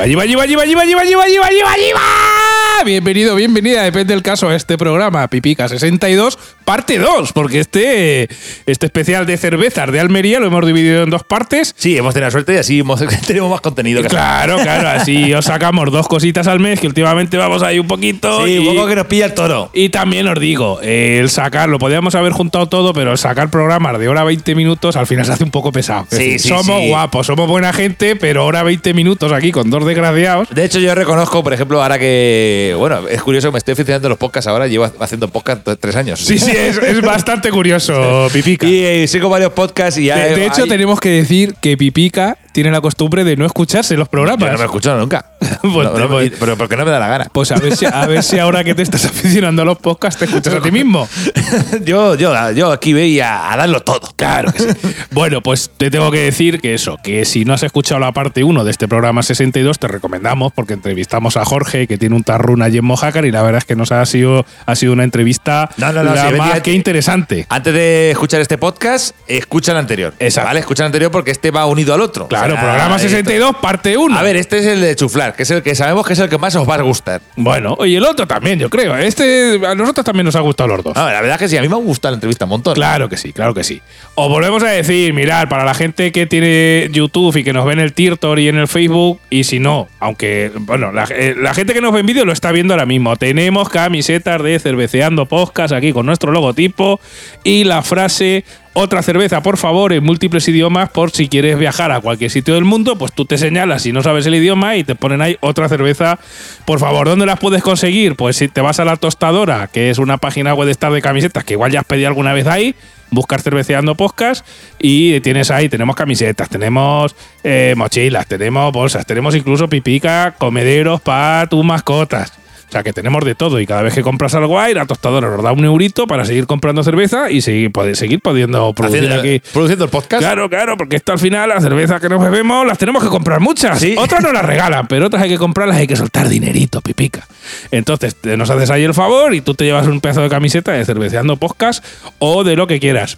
[0.00, 2.84] Allí va, allí va, allí va, allí va, allí va, allí va, allí va.
[2.84, 6.38] Bienvenido, bienvenida, depende del caso, a este programa Pipica 62,
[6.68, 8.28] parte 2, porque este,
[8.66, 11.74] este especial de cervezas de Almería lo hemos dividido en dos partes.
[11.78, 14.02] Sí, hemos tenido suerte y así hemos- tenemos más contenido.
[14.02, 17.86] que Claro, claro, así os sacamos dos cositas al mes, que últimamente vamos ahí un
[17.86, 18.44] poquito.
[18.44, 19.70] Sí, y, un poco que nos pilla el toro.
[19.72, 23.98] y también os digo, el sacar, lo podíamos haber juntado todo, pero el sacar programas
[23.98, 26.06] de hora 20 minutos al final se hace un poco pesado.
[26.10, 26.88] Es Sí, decir, sí, somos sí.
[26.88, 30.48] guapos, somos buena gente, pero hora 20 minutos aquí con dos desgraciados.
[30.50, 32.74] De hecho, yo reconozco, por ejemplo, ahora que.
[32.78, 36.20] Bueno, es curioso, me estoy aficionando a los podcasts ahora, llevo haciendo podcast tres años.
[36.20, 38.66] Sí, sí, es, es bastante curioso, Pipica.
[38.66, 40.16] Y eh, sigo varios podcasts y ya.
[40.16, 43.96] De, de hecho, hay- tenemos que decir que Pipica tiene la costumbre de no escucharse
[43.96, 44.50] los Yo programas.
[44.52, 45.24] no me he escuchado nunca.
[45.62, 47.26] Pues No, no, pues- pero porque no me da la gana.
[47.32, 50.18] Pues a ver, si, a ver si ahora que te estás aficionando a los podcasts
[50.18, 51.08] te escuchas a ti mismo.
[51.84, 54.00] yo, yo, yo aquí veía a darlo todo.
[54.16, 54.68] Claro que sí.
[55.10, 58.44] Bueno, pues te tengo que decir que eso, que si no has escuchado la parte
[58.44, 62.62] 1 de este programa 62, te recomendamos porque entrevistamos a Jorge, que tiene un tarrún
[62.62, 65.70] allí en Mojácar, y la verdad es que nos ha sido, ha sido una entrevista
[65.76, 67.46] No, no, no, la sí, más venía- que interesante.
[67.48, 70.14] Antes de escuchar este podcast, escucha el anterior.
[70.18, 70.48] Exacto.
[70.48, 70.60] ¿Vale?
[70.60, 72.28] Escucha el anterior porque este va unido al otro.
[72.28, 74.18] Claro, O sea, programa esto- 62, parte 1.
[74.18, 76.28] A ver, este es el de chuflar, que es el que sabemos que es el
[76.28, 77.20] que más os va a gustar.
[77.36, 78.96] Bueno, y el otro también, yo creo.
[78.96, 80.94] Este, a nosotros también nos ha gustado los dos.
[80.96, 82.74] No, la verdad es que sí, a mí me ha gustado la entrevista un montón.
[82.74, 83.80] Claro que sí, claro que sí.
[84.14, 87.72] Os volvemos a decir, mirar, para la gente que tiene YouTube y que nos ve
[87.74, 91.54] en el Tirtor y en el Facebook, y si no, aunque, bueno, la, eh, la
[91.54, 93.16] gente que nos ve en vídeo lo está viendo ahora mismo.
[93.16, 97.00] Tenemos camisetas de cerveceando podcast aquí con nuestro logotipo
[97.44, 98.44] y la frase
[98.78, 102.64] otra cerveza, por favor, en múltiples idiomas, por si quieres viajar a cualquier sitio del
[102.64, 105.68] mundo, pues tú te señalas si no sabes el idioma y te ponen ahí otra
[105.68, 106.18] cerveza,
[106.64, 107.08] por favor.
[107.08, 108.14] ¿Dónde las puedes conseguir?
[108.14, 111.02] Pues si te vas a la tostadora, que es una página web de estar de
[111.02, 112.74] camisetas, que igual ya has pedido alguna vez ahí,
[113.10, 114.46] buscar cerveceando podcast
[114.78, 121.48] y tienes ahí, tenemos camisetas, tenemos eh, mochilas, tenemos bolsas, tenemos incluso pipica, comederos para
[121.48, 122.37] tus mascotas.
[122.68, 125.30] O sea que tenemos de todo y cada vez que compras algo ahí, la tostadora
[125.30, 129.20] nos da un eurito para seguir comprando cerveza y seguir, poder, seguir pudiendo producir Haciendo-
[129.20, 129.40] aquí.
[129.52, 130.20] produciendo el podcast.
[130.22, 133.40] Claro, claro, porque esto al final, las cervezas que nos bebemos, las tenemos que comprar
[133.40, 133.80] muchas.
[133.80, 133.94] Sí.
[133.98, 137.26] Otras nos las regalan, pero otras hay que comprarlas, hay que soltar dinerito, pipica.
[137.70, 140.72] Entonces, te- nos haces ahí el favor y tú te llevas un pedazo de camiseta
[140.72, 141.82] de cerveceando podcast
[142.18, 143.16] o de lo que quieras.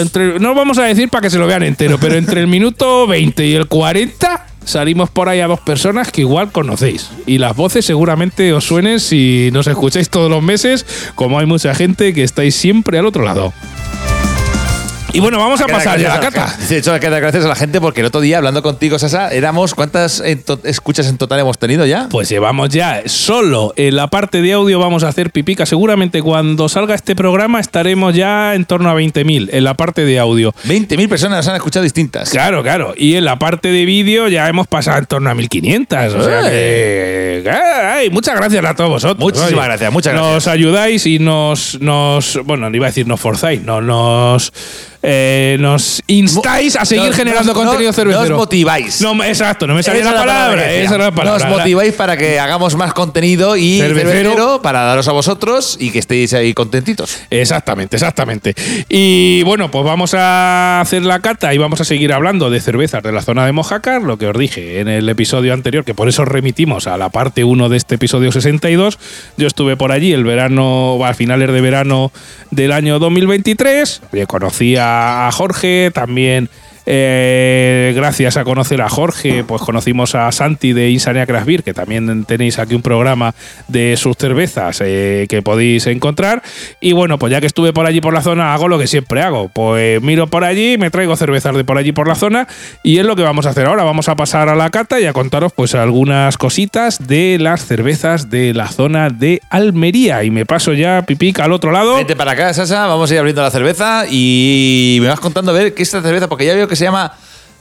[0.42, 3.46] no vamos a decir para que se lo vean entero, pero entre el minuto 20
[3.46, 7.12] y el 40 salimos por ahí a dos personas que igual conocéis.
[7.25, 10.85] Y las voces seguramente os suenen si nos escucháis todos los meses,
[11.16, 13.53] como hay mucha gente que estáis siempre al otro lado.
[15.13, 16.57] Y bueno, vamos a pasar ya a la cata.
[16.68, 18.97] De hecho, hay que dar gracias a la gente porque el otro día, hablando contigo,
[18.97, 19.75] Sasa, éramos.
[19.75, 22.07] ¿Cuántas en escuchas en total hemos tenido ya?
[22.09, 25.68] Pues llevamos ya solo en la parte de audio vamos a hacer pipica.
[25.68, 30.18] Seguramente cuando salga este programa estaremos ya en torno a 20.000 en la parte de
[30.18, 30.52] audio.
[30.66, 32.31] 20.000 personas nos han escuchado distintas.
[32.31, 32.96] Claro, claro.
[32.97, 36.14] Y en la parte de vídeo ya hemos pasado en torno a 1500.
[36.16, 37.47] O sea que.
[37.52, 39.20] ay, muchas gracias a todos vosotros.
[39.20, 40.34] Muchísimas gracias, muchas gracias.
[40.34, 41.79] Nos ayudáis y nos.
[41.79, 44.52] nos bueno, no iba a decir nos forzáis, no, nos.
[45.05, 48.29] Eh, nos instáis a seguir Nos- generando nos- contenido nos- cervecero.
[48.29, 49.02] Nos motiváis.
[49.02, 50.72] No, exacto, no me salía la palabra.
[50.73, 51.46] esa era la palabra.
[51.50, 54.09] Nos motiváis para que hagamos más contenido y Cervecero.
[54.11, 57.17] cervecero para daros a vosotros y que estéis ahí contentitos.
[57.29, 58.55] Exactamente, exactamente.
[58.88, 63.03] Y bueno, pues vamos a hacer la cata y vamos a seguir hablando de cervezas
[63.03, 66.08] de la zona de Mojácar, lo que os dije en el episodio anterior, que por
[66.08, 68.97] eso remitimos a la parte 1 de este episodio 62.
[69.35, 72.11] Yo estuve por allí el verano, a finales de verano
[72.52, 74.02] del año 2023.
[74.14, 74.92] Oye, conocí a
[75.28, 76.49] a Jorge, también
[76.85, 81.74] Eh, gracias a conocer a Jorge, pues conocimos a Santi de Insania Craft Beer, que
[81.74, 83.34] también tenéis aquí un programa
[83.68, 86.44] de sus cervezas eh, que podéis encontrar.
[86.82, 89.22] Y bueno, pues ya que estuve por allí por la zona, hago lo que siempre
[89.22, 89.50] hago.
[89.50, 92.47] Pues miro por allí, me traigo cervezas de por allí por la zona
[92.84, 93.84] y es lo que vamos a hacer ahora.
[93.84, 98.29] Vamos a pasar a la cata y a contaros pues algunas cositas de las cervezas
[98.29, 100.24] de la zona de Almería.
[100.24, 101.96] Y me paso ya, Pipica, al otro lado.
[101.96, 105.53] Vete para acá, Sasa, vamos a ir abriendo la cerveza y me vas contando a
[105.53, 107.14] ver qué es esta cerveza, porque ya veo que se llama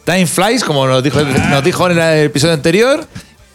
[0.04, 3.06] Time Flies, como nos dijo, nos dijo en el episodio anterior.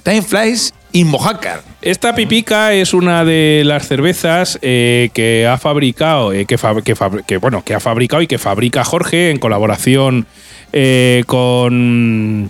[0.04, 1.62] Time Flies in Mojácar.
[1.82, 6.96] Esta pipica es una de las cervezas eh, que ha fabricado, eh, que, fab- que
[6.96, 10.26] fab- que, bueno, que ha fabricado y que fabrica Jorge en colaboración
[10.72, 12.50] eh, con.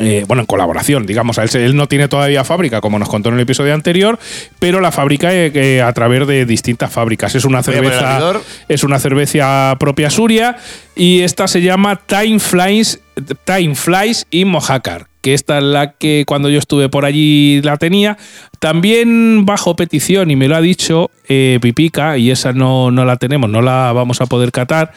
[0.00, 3.40] Eh, bueno, en colaboración, digamos, él, no tiene todavía fábrica, como nos contó en el
[3.42, 4.18] episodio anterior,
[4.58, 7.34] pero la fabrica eh, a través de distintas fábricas.
[7.34, 10.56] Es una cerveza, es una cerveza propia suria
[10.96, 13.00] y esta se llama Time Flies,
[13.44, 17.76] Time Flies y Mojácar, que esta es la que cuando yo estuve por allí la
[17.76, 18.18] tenía.
[18.58, 23.16] También bajo petición, y me lo ha dicho eh, Pipica, y esa no, no la
[23.16, 24.92] tenemos, no la vamos a poder catar.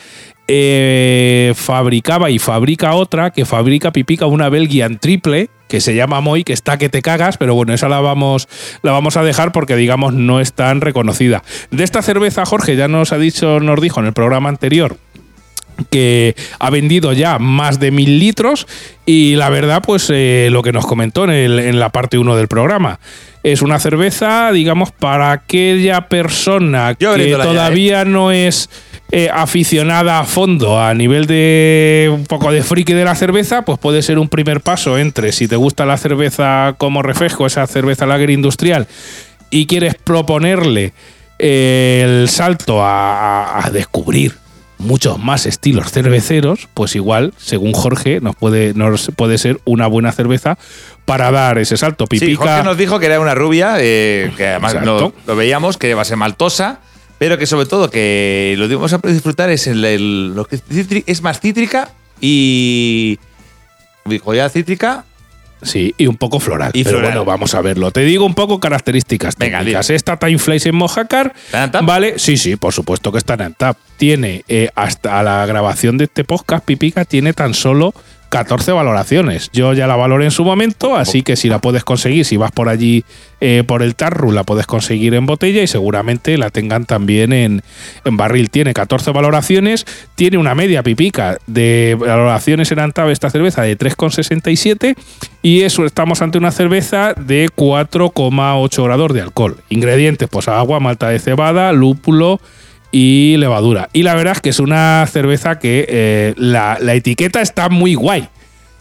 [0.47, 6.45] Eh, fabricaba y fabrica otra que fabrica Pipica una Belgian triple que se llama Moy,
[6.45, 8.47] que está que te cagas, pero bueno, esa la vamos,
[8.83, 11.43] la vamos a dejar porque digamos no es tan reconocida.
[11.71, 14.95] De esta cerveza, Jorge ya nos ha dicho, nos dijo en el programa anterior
[15.91, 18.65] que ha vendido ya más de mil litros
[19.05, 22.35] y la verdad pues eh, lo que nos comentó en, el- en la parte 1
[22.35, 22.99] del programa
[23.43, 28.71] es una cerveza digamos para aquella persona Yo que ya, todavía no es
[29.11, 33.79] eh, aficionada a fondo a nivel de un poco de friki de la cerveza pues
[33.79, 38.05] puede ser un primer paso entre si te gusta la cerveza como refresco esa cerveza
[38.05, 38.87] lager industrial
[39.49, 40.93] y quieres proponerle
[41.39, 44.35] eh, el salto a, descubrir
[44.79, 50.11] muchos más estilos cerveceros, pues igual, según Jorge, nos puede, nos puede ser una buena
[50.11, 50.57] cerveza
[51.05, 52.05] para dar ese salto.
[52.09, 52.43] Sí, Pipica.
[52.43, 56.03] Jorge nos dijo que era una rubia, eh, que además lo, lo veíamos, que va
[56.03, 56.79] a ser maltosa,
[57.17, 60.59] pero que sobre todo que lo que vamos a disfrutar es el, el- lo que
[61.05, 61.89] es más cítrica
[62.21, 63.19] y
[64.33, 65.05] ya cítrica.
[65.63, 66.69] Sí, y un poco floral.
[66.75, 67.13] Y pero floral.
[67.13, 67.89] bueno, vamos a verlo.
[67.89, 69.89] Te digo un poco características Venga, técnicas.
[69.89, 71.83] Esta Time Flies en Mojácar, ¿Está en tap?
[71.83, 72.19] ¿vale?
[72.19, 73.75] Sí, sí, por supuesto que está en tap.
[73.97, 77.95] Tiene, eh, hasta la grabación de este podcast, Pipica tiene tan solo
[78.29, 79.49] 14 valoraciones.
[79.53, 82.51] Yo ya la valoré en su momento, así que si la puedes conseguir, si vas
[82.51, 83.03] por allí
[83.39, 87.61] eh, por el Tarru, la puedes conseguir en botella y seguramente la tengan también en,
[88.03, 88.49] en barril.
[88.49, 89.85] Tiene 14 valoraciones,
[90.15, 94.95] tiene una media pipica de valoraciones en Antave esta cerveza de 3,67
[95.41, 99.57] y eso estamos ante una cerveza de 4,8 grados de alcohol.
[99.69, 102.41] Ingredientes, pues agua, malta de cebada, lúpulo
[102.91, 103.89] y levadura.
[103.93, 107.93] Y la verdad es que es una cerveza que eh, la, la etiqueta está muy
[107.95, 108.27] guay.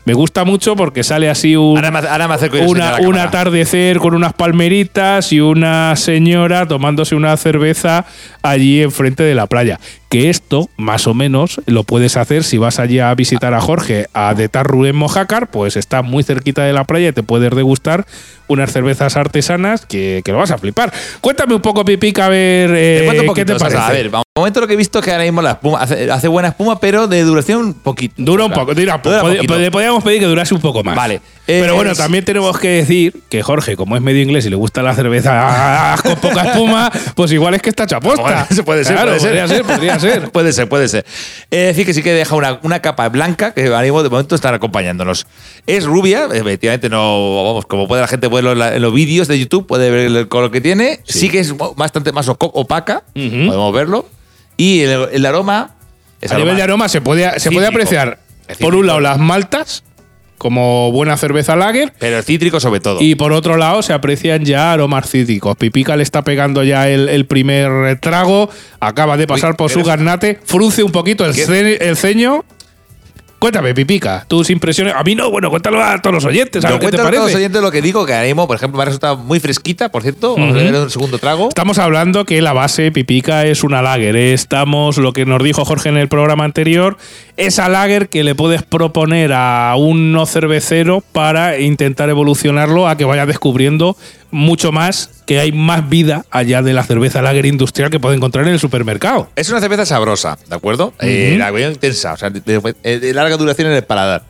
[0.04, 2.96] Me gusta mucho porque sale así un, Ahora me, ahora me acerco y le una-
[3.00, 8.04] un atardecer con unas palmeritas y una señora tomándose una cerveza
[8.40, 9.80] allí enfrente de la playa.
[10.08, 14.06] Que esto, más o menos, lo puedes hacer si vas allí a visitar a Jorge
[14.14, 17.50] a De Tarru en Mojácar, pues está muy cerquita de la playa y te puedes
[17.54, 18.06] degustar
[18.48, 20.92] unas cervezas artesanas que, que lo vas a flipar.
[21.20, 23.76] Cuéntame un poco, Pipica, a ver eh, qué te parece.
[23.78, 24.22] A ver, vamos.
[24.36, 26.78] Un momento lo que he visto que ahora mismo la espuma hace, hace buena espuma,
[26.78, 28.14] pero de duración poquito.
[28.18, 29.54] Dura un poco, dura, Dura pod- poquito.
[29.54, 30.94] pod- podríamos pedir que durase un poco más.
[30.94, 31.20] Vale.
[31.46, 34.50] Pero Eh, bueno, es- también tenemos que decir que Jorge, como es medio inglés y
[34.50, 38.20] le gusta la cerveza con poca espuma, pues igual es que está chaposta.
[38.22, 39.30] Bueno, puede ser, Claro, puede ser.
[39.30, 40.05] podría ser, podría ser.
[40.32, 41.04] puede ser, puede ser.
[41.50, 44.34] Es decir, que sí que deja una, una capa blanca que ahora mismo de momento
[44.34, 45.26] están acompañándonos.
[45.66, 49.28] Es rubia, efectivamente, no, vamos, como puede la gente ver en, la- en los vídeos
[49.28, 51.00] de YouTube, puede ver el color que tiene.
[51.04, 53.46] Sí, que es bastante más opaca, Ujú.
[53.46, 54.08] podemos verlo.
[54.56, 55.74] Y el, el aroma.
[56.20, 58.18] es A nivel de aroma se puede, se puede apreciar,
[58.60, 59.82] por un lado, las maltas,
[60.38, 63.00] como buena cerveza lager, Pero cítrico sobre todo.
[63.00, 65.56] y por otro lado se aprecian ya aromas cítricos.
[65.56, 68.48] Pipica le está pegando ya el, el primer trago,
[68.80, 71.46] acaba de pasar Uy, por su garnate, frunce un poquito el, ¿Qué?
[71.46, 72.44] ce- el ceño.
[73.38, 74.94] Cuéntame, Pipica, tus impresiones.
[74.94, 77.34] A mí no, bueno, cuéntalo a todos los oyentes, a qué te a todos los
[77.34, 80.36] oyentes lo que digo, que mismo, por ejemplo, me ha resultado muy fresquita, por cierto.
[80.36, 80.60] Vamos Ujú.
[80.60, 81.48] a ver un segundo trago.
[81.48, 84.16] Estamos hablando que la base pipica es una lager.
[84.16, 84.32] ¿eh?
[84.32, 86.96] Estamos, lo que nos dijo Jorge en el programa anterior,
[87.36, 93.04] esa lager que le puedes proponer a un no cervecero para intentar evolucionarlo a que
[93.04, 93.96] vaya descubriendo
[94.30, 98.46] mucho más, que hay más vida allá de la cerveza lager industrial que puede encontrar
[98.46, 99.30] en el supermercado.
[99.36, 100.92] Es una cerveza sabrosa, ¿de acuerdo?
[101.00, 104.24] Eh, la veo intensa, o sea, de, de- de larga duración en el paladar.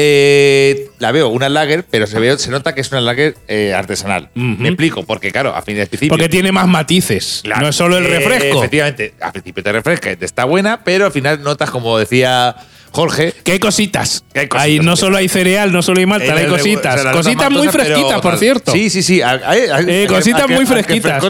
[0.00, 3.74] Eh, la veo una lager, pero se, ve, se nota que es una lager eh,
[3.74, 4.30] artesanal.
[4.34, 6.10] Me explico, porque claro, a fin de principio.
[6.10, 7.40] Porque tiene más matices.
[7.42, 8.58] Claro, no es solo el eh, refresco.
[8.60, 12.54] efectivamente, al principio te refresca, te está buena, pero al final notas, como decía
[12.90, 13.34] Jorge.
[13.46, 14.24] Hay cositas.
[14.34, 17.00] Hay cositas, no solo hay cereal, no solo hay malta, hay cositas.
[17.00, 18.72] o sea, cositas muy pero- fresquitas, por cierto.
[18.72, 19.22] Sí, sí, sí.
[19.22, 21.22] Hay- hay- hay- Eh, cositas que- muy fresquitas.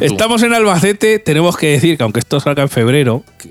[0.00, 3.24] Estamos en Albacete, tenemos que decir que aunque esto salga en febrero,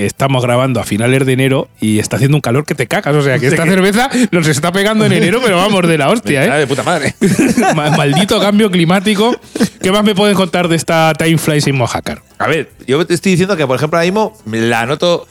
[0.00, 3.14] eh, estamos grabando a finales de enero y está haciendo un calor que te cagas.
[3.14, 6.44] O sea, que esta cerveza nos está pegando en enero, pero vamos de la hostia,
[6.44, 6.60] ¿eh?
[6.60, 7.14] de puta madre.
[7.74, 9.36] Ma- Maldito cambio climático.
[9.82, 12.22] ¿Qué más me pueden contar de esta Time Flies in Mojácar?
[12.38, 15.26] A ver, yo te estoy diciendo que, por ejemplo, ahora mismo la noto,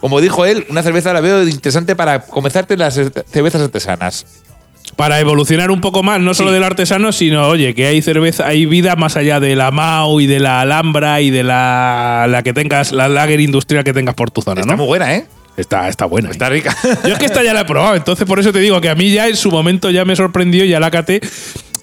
[0.00, 2.94] como dijo él, una cerveza la veo interesante para comenzarte las
[3.30, 4.26] cervezas artesanas.
[4.96, 6.54] Para evolucionar un poco más, no solo Sí.
[6.54, 10.26] del artesano, sino, oye, que hay cerveza, hay vida más allá de la Mau y
[10.26, 14.30] de la Alhambra y de la, la que tengas, la lager industrial que tengas por
[14.30, 14.76] tu zona, Está ¿no?
[14.78, 15.26] muy buena, ¿eh?
[15.56, 16.30] Está, está buena.
[16.30, 16.76] Está rica.
[17.04, 18.94] Yo es que esta ya la he probado, entonces por eso te digo que a
[18.94, 21.20] mí ya en su momento ya me sorprendió, ya la caté.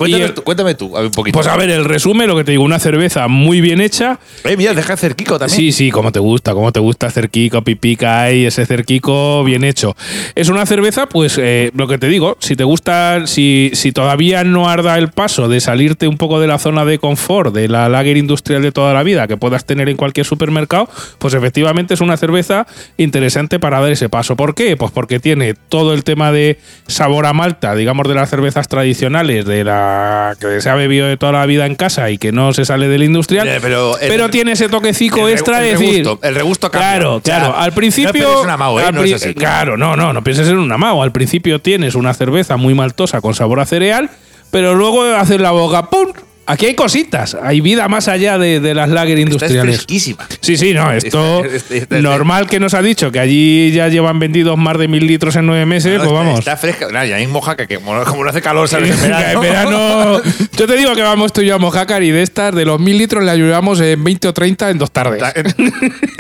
[0.02, 1.38] Cuéntame, el- tú, cuéntame tú, a ver, un poquito.
[1.38, 4.20] pues a ver, el resumen, lo que te digo, una cerveza muy bien hecha.
[4.44, 5.56] Eh, mira, deja hacer Kiko también.
[5.58, 9.96] Sí, sí, como te gusta, como te gusta cerquico, pipica y ese cerquico bien hecho.
[10.36, 14.44] Es una cerveza, pues eh, lo que te digo, si te gusta, si, si todavía
[14.44, 17.90] no arda el paso de salirte un poco de la zona de confort, de la
[17.90, 20.90] lager industrial de toda la vida que puedas tener en cualquier supermercado,
[21.20, 22.66] pues efectivamente es una cerveza
[22.98, 24.36] interesante para dar ese paso.
[24.36, 24.78] ¿Por qué?
[24.78, 29.46] Pues porque tiene todo el tema de sabor a malta, digamos de las cervezas tradicionales,
[29.46, 29.91] de la
[30.40, 32.88] que se ha bebido de toda la vida en casa y que no se sale
[32.88, 36.04] del industrial, Eh, pero el- pero tiene ese toquecico el extra de decir.
[36.06, 36.90] regusto, el regusto cambia.
[36.92, 37.56] Claro, O sea, claro.
[37.58, 38.44] Al principio.
[38.46, 38.92] no ¿eh?
[38.92, 39.34] No es así.
[39.34, 41.02] Claro, no, no, no pienses en una Mau.
[41.04, 44.10] Al principio tienes una cerveza muy maltosa con sabor a cereal,
[44.52, 46.08] pero luego haces la boca, ¡pum!
[46.48, 47.38] Aquí hay cositas.
[47.42, 49.76] Hay vida más allá de, de las lager Esta es industriales.
[49.76, 50.28] fresquísima.
[50.42, 53.88] Sí, sí, no, esto Esta- esta- esta- normal que nos ha dicho que allí ya
[53.88, 56.40] llevan vendidos más de mil litros en nueve meses, No, pues vamos.
[56.40, 56.88] Está fresca.
[56.92, 58.90] Nah, ya en Mojaca, que como, como no hace calor, ¿sabes?
[59.04, 60.20] En En verano.
[60.58, 62.80] yo te digo que vamos tú y yo a Mojácar y de estas, de los
[62.80, 65.24] mil litros, le ayudamos en 20 o 30 en dos tardes.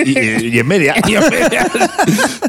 [0.05, 0.95] y, en media.
[1.07, 1.15] Y.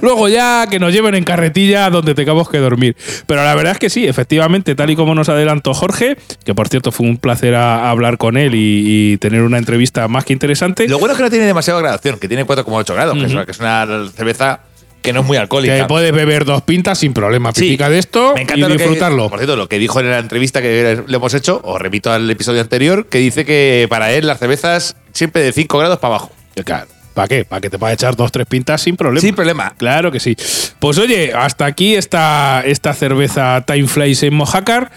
[0.03, 2.97] Luego ya que nos lleven en carretilla donde tengamos que dormir.
[3.27, 6.69] Pero la verdad es que sí, efectivamente, tal y como nos adelantó Jorge, que por
[6.69, 10.33] cierto fue un placer a- hablar con él y, y tener una entrevista más que
[10.33, 10.89] interesante.
[10.89, 13.45] Lo bueno es que no tiene demasiada gradación, que tiene 4,8 grados, que, es una,
[13.45, 14.61] que es una cerveza
[15.03, 15.77] que no es muy alcohólica.
[15.77, 17.51] Que puedes beber dos pintas sin problema.
[17.53, 17.63] Sí.
[17.63, 19.29] Pipica de esto Me y encanta que- disfrutarlo.
[19.31, 22.31] por cierto, lo que dijo en la entrevista que le hemos hecho, os repito al
[22.31, 26.31] episodio anterior, que dice que para él las cervezas siempre de 5 grados para abajo.
[26.65, 26.87] Claro.
[27.15, 27.45] ¿Para qué?
[27.45, 29.21] Para que te puedas echar dos, tres pintas sin problema.
[29.21, 29.75] Sin problema.
[29.77, 30.35] Claro que sí.
[30.79, 34.91] Pues oye, hasta aquí está esta cerveza Time Flies en Mojácar.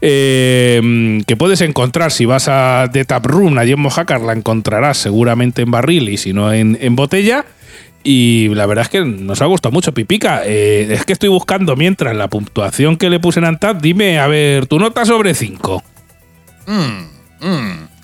[0.00, 4.98] Eh, que puedes encontrar si vas a The Tap Room allí en Mojácar, la encontrarás
[4.98, 7.44] seguramente en barril y si no en, en botella.
[8.08, 10.42] Y la verdad es que nos ha gustado mucho, Pipica.
[10.44, 13.80] Eh, es que estoy buscando mientras la puntuación que le puse en Antap.
[13.80, 15.82] Dime, a ver, tu nota sobre 5.
[16.68, 16.78] a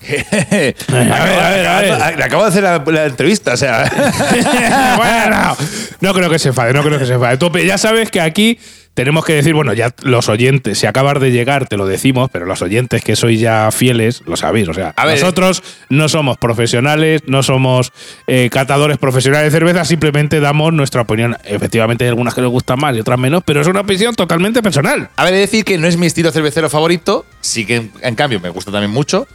[0.02, 2.18] ver, a ver, a ver.
[2.18, 3.84] Le acabo de hacer la, la entrevista, o sea.
[4.96, 5.56] bueno,
[6.00, 7.37] no creo que se enfade, no creo que se enfade.
[7.37, 8.58] Tope, ya sabes que aquí
[8.94, 12.44] tenemos que decir, bueno, ya los oyentes, si acabas de llegar, te lo decimos, pero
[12.44, 14.68] los oyentes que sois ya fieles, lo sabéis.
[14.68, 15.18] O sea, A ver.
[15.18, 17.92] nosotros no somos profesionales, no somos
[18.26, 21.37] eh, catadores profesionales de cerveza, simplemente damos nuestra opinión.
[21.44, 24.62] Efectivamente, hay algunas que les gustan más y otras menos, pero es una opinión totalmente
[24.62, 25.08] personal.
[25.16, 27.92] A ver, he de decir que no es mi estilo cervecero favorito, sí que en,
[28.02, 29.26] en cambio me gusta también mucho.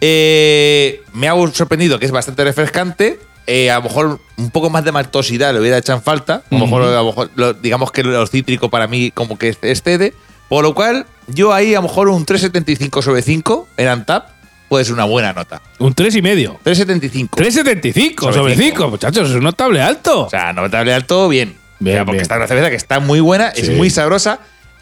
[0.00, 3.20] Eh, me ha sorprendido que es bastante refrescante.
[3.46, 6.42] Eh, a lo mejor un poco más de maltosidad le hubiera hecho en falta.
[6.50, 9.48] A lo mejor, a lo mejor, lo- digamos que lo cítrico para mí como que
[9.62, 10.14] excede.
[10.48, 14.28] Por lo cual, yo ahí a lo mejor un 3,75 sobre 5 en Antap
[14.68, 15.60] puede ser una buena nota.
[15.78, 16.16] Un 3,5.
[16.18, 16.60] y medio.
[16.64, 17.30] 3,75.
[17.36, 18.76] 3,75 Sobre sobre cinco.
[18.78, 20.26] 5, muchachos, es un notable alto.
[20.26, 21.56] O sea, notable alto, bien.
[21.78, 22.22] Bien, O sea, porque bien.
[22.22, 24.38] está una cerveza que está muy buena, es muy sabrosa,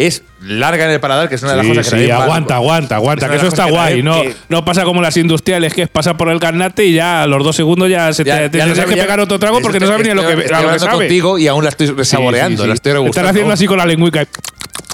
[0.07, 2.55] es larga en el paladar, que es una de las Sí, cosas que sí, aguanta,
[2.57, 4.03] aguanta, aguanta, Es que eso está que guay.
[4.03, 7.23] No, que- no pasa como las industriales, que es pasar por el carnate y ya
[7.23, 9.79] a los dos segundos ya se te, Ya- te ya que pegar otro trago porque
[9.79, 10.93] no estoy- sabe ni lo que, estoy- lo que sabe.
[10.93, 14.27] contigo y aún la estoy saboreando, Sí, la estoy Están haciendo así con la lengüica.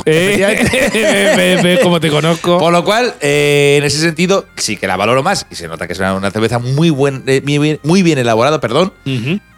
[0.09, 2.59] Eh, cómo te conozco.
[2.59, 5.87] Por lo cual, eh, en ese sentido, sí que la valoro más y se nota
[5.87, 8.93] que es una, cerveza muy, buen, eh, muy, bien, muy bien elaborada, perdón.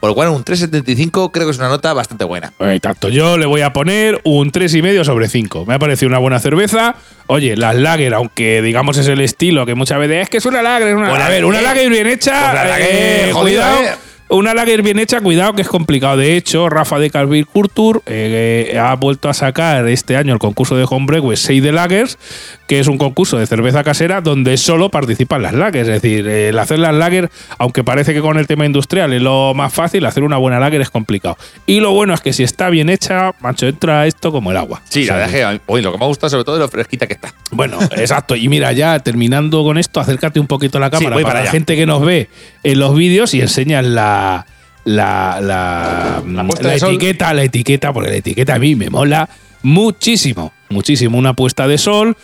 [0.00, 2.52] Por lo cual, un 3,75 creo que es una nota bastante buena.
[2.61, 5.67] Eh, tanto yo le voy a poner un 3,5 sobre 5.
[5.67, 6.95] Me ha parecido una buena cerveza.
[7.26, 10.62] Oye, las lager, aunque digamos es el estilo que muchas veces es que es una
[10.62, 11.76] lager, es una, Una a ver, una lager.
[11.76, 12.40] lager bien hecha.
[12.40, 13.99] Pues la lager, eh, jodida, cuidado.
[14.30, 16.18] Una lager bien hecha, cuidado que es complicado.
[16.18, 20.38] De hecho, Rafa de Calvin Culture eh, eh, ha vuelto a sacar este año el
[20.38, 22.18] concurso de Homebrew 6 de Lagers,
[22.68, 25.88] que es un concurso de cerveza casera donde solo participan las lagers.
[25.88, 29.54] Es decir, el hacer las lager, aunque parece que con el tema industrial es lo
[29.54, 31.38] más fácil, hacer una buena lager es complicado.
[31.64, 34.82] Y lo bueno es que si está bien hecha, macho, entra esto como el agua.
[34.90, 37.14] Sí, O sea, la lo que me ha gustado sobre todo es lo fresquita que
[37.14, 37.32] está.
[37.52, 38.37] bueno, exacto.
[38.37, 41.44] Y mira, ya terminando con esto, acércate un poquito a la cámara voy para, para
[41.46, 42.28] la gente que nos ve
[42.64, 44.44] en los vídeos y enseñas la,
[44.84, 46.22] la, la,
[46.60, 49.26] La etiqueta, la etiqueta, porque la etiqueta a mí me mola
[49.62, 51.16] muchísimo, muchísimo.
[51.16, 52.14] Una puesta de sol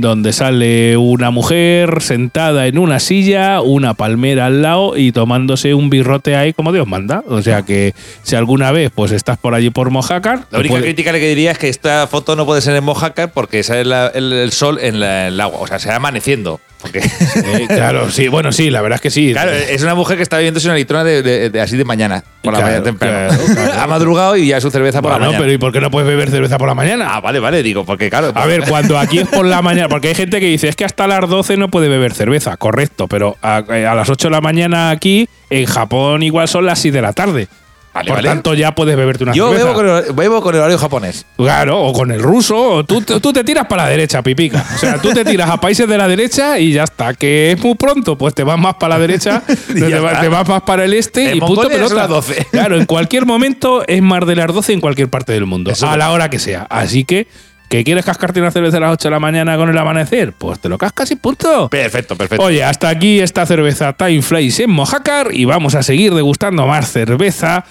[0.00, 5.90] donde sale una mujer sentada en una silla, una palmera al lado y tomándose un
[5.90, 7.22] birrote ahí como Dios manda.
[7.28, 10.84] O sea que si alguna vez pues estás por allí por Mojácar, La única puede-
[10.84, 14.08] crítica que diría es que esta foto no puede ser en Mojácar porque sale la-
[14.08, 15.58] el, el sol en la- el agua.
[15.60, 16.60] O sea, se va amaneciendo.
[16.80, 19.32] Porque, Eh, claro, sí, bueno, sí, la verdad es que sí.
[19.32, 22.22] claro, es una mujer que está bebiéndose una litrona de, de- de- así de mañana.
[22.42, 23.28] Por la Claro, mañana temprano.
[23.28, 23.72] claro, claro.
[23.82, 25.38] ha madrugado y ya su cerveza por la mañana.
[25.38, 27.06] pero ¿y por qué no puedes beber cerveza por la mañana?
[27.14, 28.32] Ah, vale, vale, digo, porque claro.
[28.34, 30.84] A ver, cuando aquí es por la mañana, porque hay gente que dice, es que
[30.84, 34.40] hasta las 12 no puede beber cerveza, correcto, pero a, a las 8 de la
[34.40, 37.48] mañana aquí, en Japón igual son las 6 de la tarde.
[37.92, 38.28] Vale, por vale.
[38.28, 39.64] tanto, ya puedes beberte una Yo cerveza.
[39.64, 41.26] bebo con, el, bebo con el horario japonés.
[41.36, 44.64] Claro, o con el ruso, tú, tú te tiras para la derecha, pipica.
[44.74, 47.14] O sea, tú te tiras a países de la derecha y ya está.
[47.14, 49.42] Que es muy pronto, pues te vas más para la derecha,
[49.74, 50.20] te, vas, está.
[50.20, 51.94] te vas más para el este y punto pelota.
[51.94, 52.46] las 12.
[52.52, 55.88] Claro, en cualquier momento es más de las 12 en cualquier parte del mundo, Eso
[55.90, 56.66] a la hora que sea.
[56.70, 57.26] Así que,
[57.70, 60.32] ¿que quieres cascarte una cerveza a las 8 de la mañana con el amanecer?
[60.32, 61.68] Pues te lo cascas y punto.
[61.68, 62.44] Perfecto, perfecto.
[62.44, 66.90] Oye, hasta aquí esta cerveza Time Flies en Mojácar y vamos a seguir degustando más
[66.90, 67.64] cerveza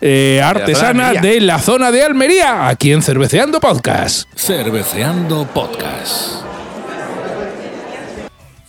[0.00, 1.30] eh, artesana Almería.
[1.30, 4.28] de la zona de Almería, aquí en Cerveceando Podcast.
[4.36, 6.55] Cerveceando Podcast.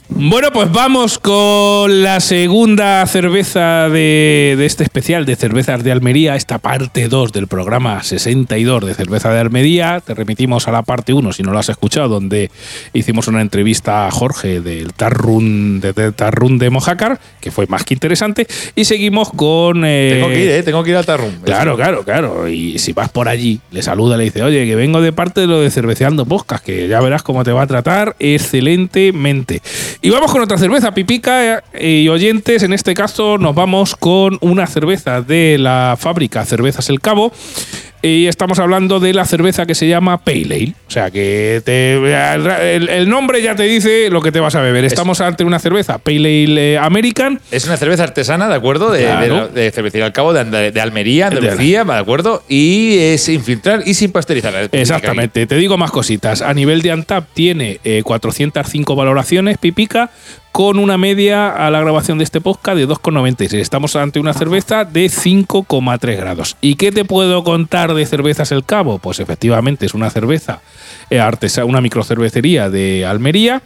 [0.10, 6.36] Bueno, pues vamos con la segunda cerveza de, de este especial de cervezas de Almería,
[6.38, 10.02] esta parte 2 del programa 62 de cerveza de Almería.
[10.04, 12.50] Te remitimos a la parte 1 si no lo has escuchado, donde
[12.94, 17.84] hicimos una entrevista a Jorge del Tarrun de, del Tarrun de Mojácar, que fue más
[17.84, 18.48] que interesante.
[18.76, 19.84] Y seguimos con.
[19.86, 20.64] eh, tengo que ir, ¿eh?
[20.64, 21.32] Tengo que ir al Tarrum.
[21.44, 22.48] Claro, claro, claro.
[22.48, 25.48] Y si vas por allí, le saluda, le dice, oye, que vengo de parte de
[25.48, 29.62] lo de Cerveceando Podcast, que ya verás cómo te va a tratar excelentemente.
[30.02, 32.62] Y vamos con otra cerveza, pipica eh, y oyentes.
[32.62, 37.32] En este caso nos vamos con una cerveza de la fábrica Cervezas El Cabo.
[38.02, 40.74] Y estamos hablando de la cerveza que se llama Pale Ale.
[40.88, 41.96] O sea que te-
[42.76, 44.86] el, el nombre ya te dice lo que te vas a beber.
[44.86, 47.40] Estamos ante una cerveza Pale Ale eh, American.
[47.52, 48.92] Es una cerveza artesana, ¿de acuerdo?
[48.92, 49.48] De, Claro.
[49.48, 52.44] de, de cervecería al cabo, de, de Almería, Andalucía, ¿de acuerdo?
[52.48, 54.70] Y es sin filtrar y sin pasteurizar.
[54.72, 55.48] Exactamente.
[55.48, 56.42] Te digo más cositas.
[56.44, 60.12] A nivel de Antap tiene eh, 405 valoraciones, pipica,
[60.58, 63.60] con una media a la grabación de este podcast de 2,96.
[63.60, 66.58] Estamos ante una cerveza de 5,3 grados.
[66.62, 68.98] ¿Y qué te puedo contar de Cervezas El Cabo?
[68.98, 70.62] Pues efectivamente es una cerveza
[71.12, 71.22] eh,
[71.64, 73.62] una microcervecería de Almería.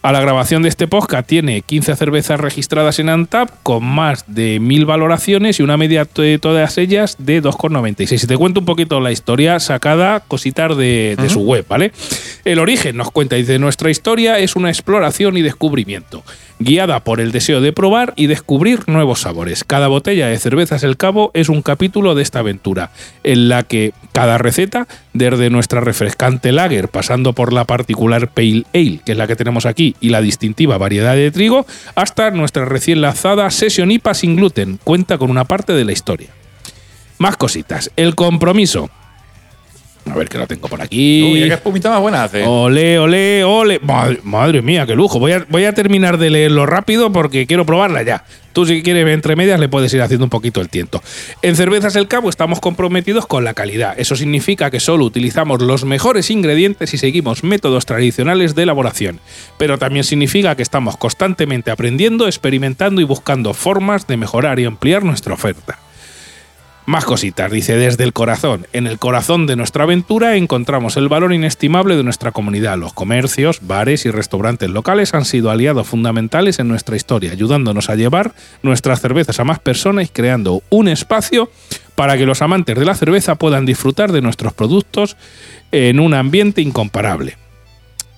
[0.00, 4.60] A la grabación de este podcast tiene 15 cervezas registradas en Antap con más de
[4.60, 8.22] 1000 valoraciones y una media de todas ellas de 2,96.
[8.22, 11.90] Y te cuento un poquito la historia sacada, cositar de, de su web, ¿vale?
[12.44, 16.22] El origen nos cuenta, dice, nuestra historia es una exploración y descubrimiento,
[16.58, 19.64] guiada por el deseo de probar y descubrir nuevos sabores.
[19.64, 22.90] Cada botella de cervezas El Cabo es un capítulo de esta aventura,
[23.24, 29.00] en la que cada receta, desde nuestra refrescante lager, pasando por la particular Pale Ale,
[29.04, 33.00] que es la que tenemos aquí, y la distintiva variedad de trigo, hasta nuestra recién
[33.00, 36.28] lanzada Session IPA sin gluten, cuenta con una parte de la historia.
[37.18, 37.90] Más cositas.
[37.96, 38.90] El compromiso.
[40.10, 41.22] A ver que lo tengo por aquí.
[41.22, 42.44] Uy, mira qué espumita más buena hace.
[42.44, 43.78] Ole, ole, ole.
[43.80, 45.18] Madre, madre mía, qué lujo.
[45.18, 48.24] Voy a, voy a terminar de leerlo rápido porque quiero probarla ya.
[48.52, 51.00] Tú, si quieres, entre medias, le puedes ir haciendo un poquito el tiento.
[51.42, 53.94] En Cervezas El Cabo estamos comprometidos con la calidad.
[53.98, 59.20] Eso significa que solo utilizamos los mejores ingredientes y seguimos métodos tradicionales de elaboración.
[59.58, 65.04] Pero también significa que estamos constantemente aprendiendo, experimentando y buscando formas de mejorar y ampliar
[65.04, 65.78] nuestra oferta.
[66.88, 68.66] Más cositas, dice, desde el corazón.
[68.72, 72.78] En el corazón de nuestra aventura encontramos el valor inestimable de nuestra comunidad.
[72.78, 77.94] Los comercios, bares y restaurantes locales han sido aliados fundamentales en nuestra historia, ayudándonos a
[77.94, 81.50] llevar nuestras cervezas a más personas y creando un espacio
[81.94, 85.18] para que los amantes de la cerveza puedan disfrutar de nuestros productos
[85.72, 87.36] en un ambiente incomparable.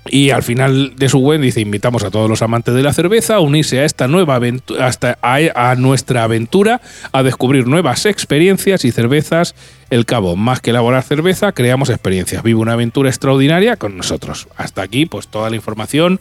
[0.09, 3.37] Y al final de su web dice, invitamos a todos los amantes de la cerveza
[3.37, 6.81] a unirse a esta nueva a nuestra aventura,
[7.13, 9.55] a descubrir nuevas experiencias y cervezas.
[9.91, 12.43] El cabo, más que elaborar cerveza, creamos experiencias.
[12.43, 14.49] Vive una aventura extraordinaria con nosotros.
[14.57, 16.21] Hasta aquí, pues toda la información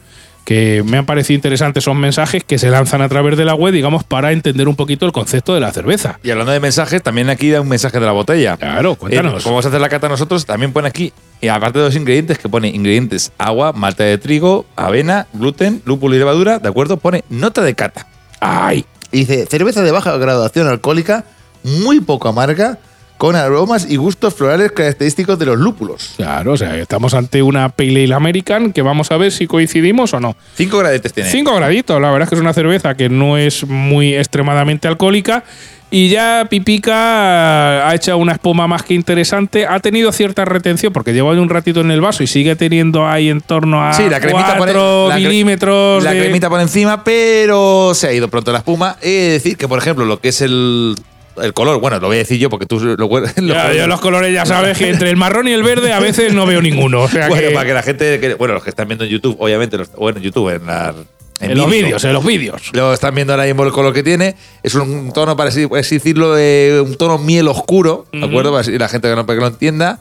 [0.50, 3.72] que me han parecido interesantes son mensajes que se lanzan a través de la web,
[3.72, 6.20] digamos, para entender un poquito el concepto de la cerveza.
[6.24, 8.58] Y hablando de mensajes, también aquí da un mensaje de la botella.
[8.58, 9.42] Claro, cuéntanos.
[9.42, 11.96] Eh, como vamos a hacer la cata nosotros, también pone aquí, y aparte de los
[11.96, 16.98] ingredientes, que pone ingredientes agua, malta de trigo, avena, gluten, lúpulo y levadura, ¿de acuerdo?
[16.98, 18.08] Pone nota de cata.
[18.40, 18.86] ¡Ay!
[19.12, 21.26] Y dice, cerveza de baja graduación alcohólica,
[21.62, 22.80] muy poco amarga,
[23.20, 26.14] con aromas y gustos florales característicos de los lúpulos.
[26.16, 30.14] Claro, o sea, estamos ante una Pale Ale American que vamos a ver si coincidimos
[30.14, 30.36] o no.
[30.56, 31.30] Cinco gradetes tiene.
[31.30, 35.44] Cinco graditos, la verdad es que es una cerveza que no es muy extremadamente alcohólica
[35.92, 39.66] Y ya Pipica ha hecho una espuma más que interesante.
[39.66, 43.28] Ha tenido cierta retención porque lleva un ratito en el vaso y sigue teniendo ahí
[43.30, 46.04] en torno a Sí, la cremita por 4 la cre- milímetros.
[46.04, 48.98] La de- cremita por encima, pero se ha ido pronto la espuma.
[49.02, 50.96] He de decir que, por ejemplo, lo que es el,
[51.42, 54.00] el color, bueno, lo voy a decir yo porque tú lo, lo- Ya, yo los
[54.02, 57.02] colores ya sabes que entre el marrón y el verde a veces no veo ninguno.
[57.04, 59.10] O sea Bueno, que- para que la gente, que- bueno, los que están viendo en
[59.12, 60.94] YouTube, obviamente, los, bueno, en YouTube, en, la,
[61.42, 62.62] en los vídeos, en los vídeos.
[62.74, 64.36] Lo están viendo ahora mismo el color que tiene.
[64.64, 68.52] Es un tono, para así, decirlo, eh, un tono miel oscuro, ¿de acuerdo?
[68.52, 70.00] Para la gente que no, para que lo entienda.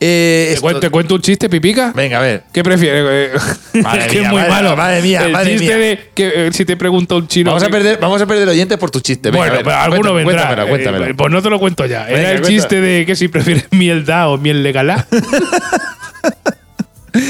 [0.00, 1.92] Eh, ¿Te, cuento, te cuento un chiste, Pipica?
[1.94, 2.44] Venga, a ver.
[2.52, 3.32] ¿Qué prefieres?
[3.82, 4.76] Madre es que mía, es muy madre- malo.
[4.76, 5.76] madre mía, el madre chiste mía.
[5.86, 7.50] de que eh, si te pregunta un chino.
[7.50, 9.30] Vamos a perder, vamos a perder oyentes por tu chiste.
[9.30, 10.42] Venga, Bueno, ver, pero alguno cuéntame, vendrá.
[10.46, 11.04] Cuéntamelo, cuéntamelo.
[11.06, 12.04] Eh, pues no te lo cuento ya.
[12.04, 12.54] Venga, Era el cuéntame.
[12.56, 15.06] chiste de que si prefieres miel da o miel legalá.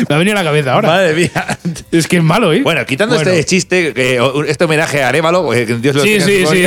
[0.09, 0.89] Me ha venido a la cabeza ahora.
[0.89, 1.59] Madre mía.
[1.93, 2.61] Es que es malo, ¿eh?
[2.63, 3.31] Bueno, quitando Bueno.
[3.31, 3.95] este chiste,
[4.47, 6.65] este homenaje a Arevalo, que Dios lo Sí, sí, sí.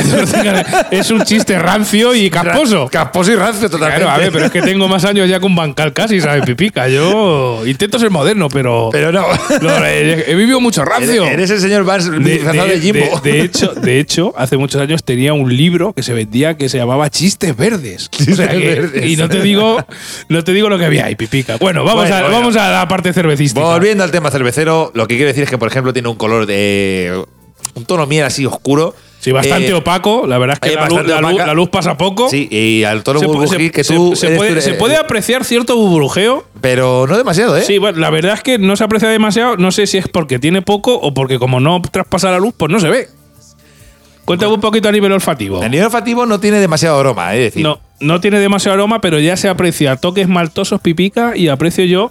[0.90, 2.88] es un chiste rancio y casposo.
[2.90, 4.04] Casposo y rancio totalmente.
[4.04, 6.44] Claro, a ver, pero es que tengo más años ya un bancal casi, ¿sabes?
[6.44, 6.88] Pipica.
[6.88, 8.88] Yo intento ser moderno, pero.
[8.92, 9.26] Pero no.
[9.60, 11.24] No, he, vivido mucho rancio.
[11.24, 13.20] Eres el señor Vance De, disfrazado de, de- Jimbo.
[13.22, 16.68] de- de hecho, de hecho, hace muchos años tenía un libro que se vendía que
[16.68, 18.08] se llamaba Chistes Verdes.
[18.30, 19.06] O sea que- Verdes.
[19.10, 19.84] Y no te digo,
[20.28, 21.56] no te digo lo que había ahí, pipica.
[21.58, 22.36] Bueno, vamos, Bueno, a, bueno.
[22.36, 23.64] vamos a la parte cervecística.
[23.64, 26.46] Volviendo al tema cervecero, lo que quiero decir es que, por ejemplo, tiene un color
[26.46, 27.24] de.
[27.74, 28.94] un tono miel así oscuro.
[29.20, 30.26] Sí, bastante Eh, opaco.
[30.26, 31.46] La verdad es que la luz, bastante la, luz, opaca.
[31.46, 32.28] la luz pasa poco.
[32.28, 34.16] Sí, y al tono Se, se- que se- tú.
[34.16, 36.44] se eres puede, se puede apreciar cierto burbujeo.
[36.60, 37.62] Pero no demasiado, ¿eh?
[37.62, 39.56] Sí, bueno, la verdad es que no se aprecia demasiado.
[39.58, 42.72] No sé si es porque tiene poco o porque como no traspasa la luz, pues
[42.72, 43.08] no se ve.
[44.24, 45.62] Cuéntame un poquito a nivel olfativo.
[45.62, 47.62] El nivel olfativo no tiene demasiado aroma, es decir.
[47.62, 52.10] No, no tiene demasiado aroma, pero ya se aprecia toques maltosos, pipica, y aprecio yo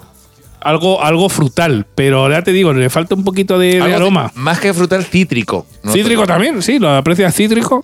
[0.61, 1.85] algo, algo frutal.
[1.95, 4.31] Pero ya te digo, le falta un poquito de, aroma.
[4.35, 5.65] Más que frutal, cítrico.
[5.83, 7.83] No, Cítrico también, sí, lo aprecias cítrico.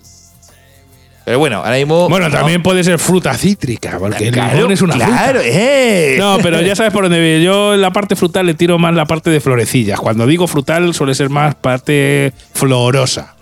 [1.25, 2.07] Pero bueno, ahora mismo.
[2.07, 5.45] Bueno, también puede ser fruta cítrica, porque el Claro, limón es una claro, fruta.
[5.45, 6.15] eh.
[6.17, 7.43] No, pero ya sabes por dónde.
[7.43, 9.99] Yo en la parte frutal le tiro más la parte de florecillas.
[9.99, 13.35] Cuando digo frutal suele ser más parte florosa.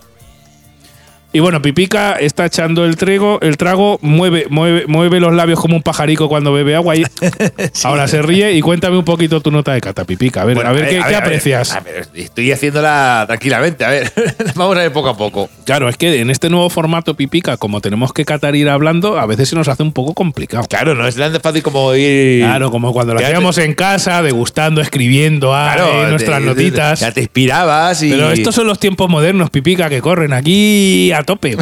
[1.36, 5.76] Y bueno, Pipica está echando el trago, el trago mueve, mueve, mueve los labios como
[5.76, 6.96] un pajarico cuando bebe agua.
[6.96, 7.04] Y
[7.84, 10.44] Ahora se ríe y cuéntame un poquito tu nota de cata, Pipica.
[10.44, 11.74] A ver, Bueno, a ver, ¿qué, qué a ver, aprecias?
[11.76, 13.84] A ver, estoy haciéndola tranquilamente.
[13.84, 14.14] A ver,
[14.56, 15.50] vamos a ver poco a poco.
[15.66, 19.26] Claro, es que en este nuevo formato Pipica, como tenemos que catar ir hablando, a
[19.26, 20.64] veces se nos hace un poco complicado.
[20.70, 22.46] Claro, no es tan fácil como ir.
[22.46, 26.46] Claro, como cuando lo te- hacíamos en casa, degustando, escribiendo ah, Claro, eh, nuestras te-
[26.46, 27.00] notitas.
[27.02, 28.10] Ya te inspirabas y.
[28.12, 31.58] Pero estos son los tiempos modernos, Pipica, que corren aquí a tope.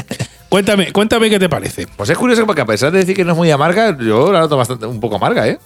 [0.48, 1.86] cuéntame, cuéntame qué te parece.
[1.86, 4.40] Pues es curioso porque a pesar de decir que no es muy amarga, yo la
[4.40, 5.58] noto bastante un poco amarga, ¿eh?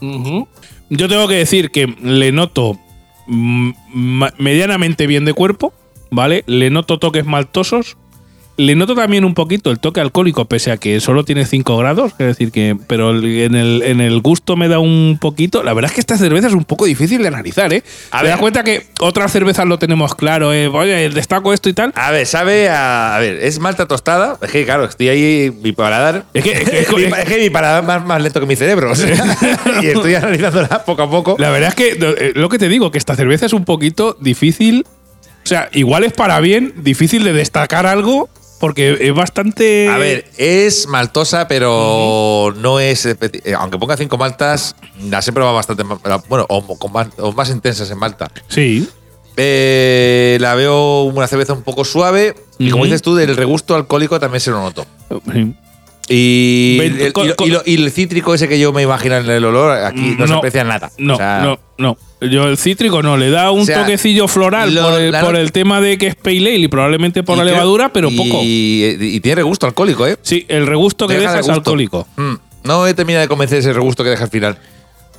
[0.90, 2.78] Yo tengo que decir que le noto
[3.26, 3.70] mm,
[4.38, 5.72] medianamente bien de cuerpo,
[6.10, 6.44] ¿vale?
[6.46, 7.96] Le noto toques maltosos.
[8.64, 12.12] Le noto también un poquito el toque alcohólico, pese a que solo tiene 5 grados,
[12.18, 12.76] es decir, que.
[12.86, 15.62] Pero en el, en el gusto me da un poquito.
[15.64, 17.82] La verdad es que esta cerveza es un poco difícil de analizar, ¿eh?
[18.12, 18.30] A ¿Te ver.
[18.32, 20.68] das cuenta que otras cervezas lo tenemos claro, eh?
[20.68, 21.92] Oye, destaco esto y tal.
[21.96, 23.16] A ver, sabe a.
[23.16, 24.38] A ver, es malta tostada.
[24.40, 26.24] Es que, claro, estoy ahí, mi paladar.
[26.34, 28.92] Es que- es que- mi, es que mi paladar más, más lento que mi cerebro.
[28.92, 29.12] o sea,
[29.82, 31.36] y estoy analizándola poco a poco.
[31.38, 34.16] La verdad es que eh, lo que te digo, que esta cerveza es un poquito
[34.20, 34.86] difícil.
[35.44, 38.28] O sea, igual es para bien, difícil de destacar algo,
[38.62, 39.88] porque es bastante.
[39.88, 43.04] A ver, es maltosa, pero no es.
[43.06, 44.76] especi- eh, Aunque ponga cinco maltas,
[45.10, 45.82] las he probado bastante.
[46.04, 48.30] la- Bueno, o, con más, o más intensas en malta.
[48.46, 48.88] Sí.
[49.36, 52.36] Eh, la veo una cerveza un poco suave.
[52.60, 54.86] Y como dices tú, del regusto alcohólico también se lo noto.
[55.32, 55.56] Sí.
[56.08, 59.16] Y, el, y lo- co- y lo- y el cítrico ese que yo me imagino
[59.16, 60.90] en el olor, aquí no, se aprecia nada.
[60.98, 61.96] No, O sea, no, no.
[62.28, 65.36] Yo el cítrico no, le da un O sea, toquecillo floral lo- por, el, por
[65.36, 68.40] el tema de que es pale ale y probablemente por la levadura, pero poco.
[68.42, 70.16] Y, tiene regusto alcohólico, ¿eh?
[70.22, 72.06] Sí, el regusto que Deja deja, de es alcohólico.
[72.16, 72.34] Mm,
[72.64, 74.58] no he terminado de convencer ese regusto que deja al final.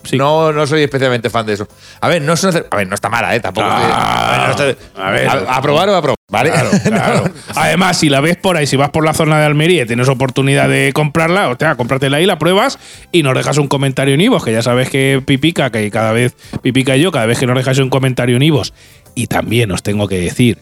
[0.03, 0.17] Sí.
[0.17, 1.67] No, no soy especialmente fan de eso.
[2.01, 3.39] A ver, no, es una cer- a ver, no está mala, ¿eh?
[3.39, 3.65] Tampoco.
[3.67, 4.51] A ver, no
[5.31, 6.51] está- a probar o a probar, ¿vale?
[6.51, 7.23] Claro, claro.
[7.55, 10.09] Además, si la ves por ahí, si vas por la zona de Almería y tienes
[10.09, 12.79] oportunidad de comprarla, o sea, cómpratela ahí, la pruebas
[13.11, 16.35] y nos dejas un comentario en Ivos, que ya sabes que Pipica, que cada vez,
[16.61, 18.73] Pipica y yo, cada vez que nos dejáis un comentario en Ivos,
[19.15, 20.57] y también os tengo que decir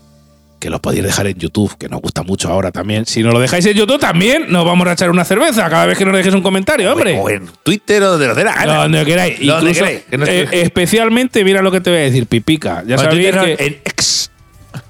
[0.62, 3.06] que lo podéis dejar en YouTube, que nos gusta mucho ahora también.
[3.08, 5.97] Si nos lo dejáis en YouTube también, nos vamos a echar una cerveza cada vez
[5.97, 7.19] que nos dejéis un comentario, hombre.
[7.19, 8.76] O en Twitter o donde nos dé la gana.
[8.76, 9.39] Donde queráis.
[9.45, 12.84] Donde eh, especialmente, mira lo que te voy a decir, Pipica.
[12.88, 13.58] Ya sabéis que.
[13.65, 14.32] en X.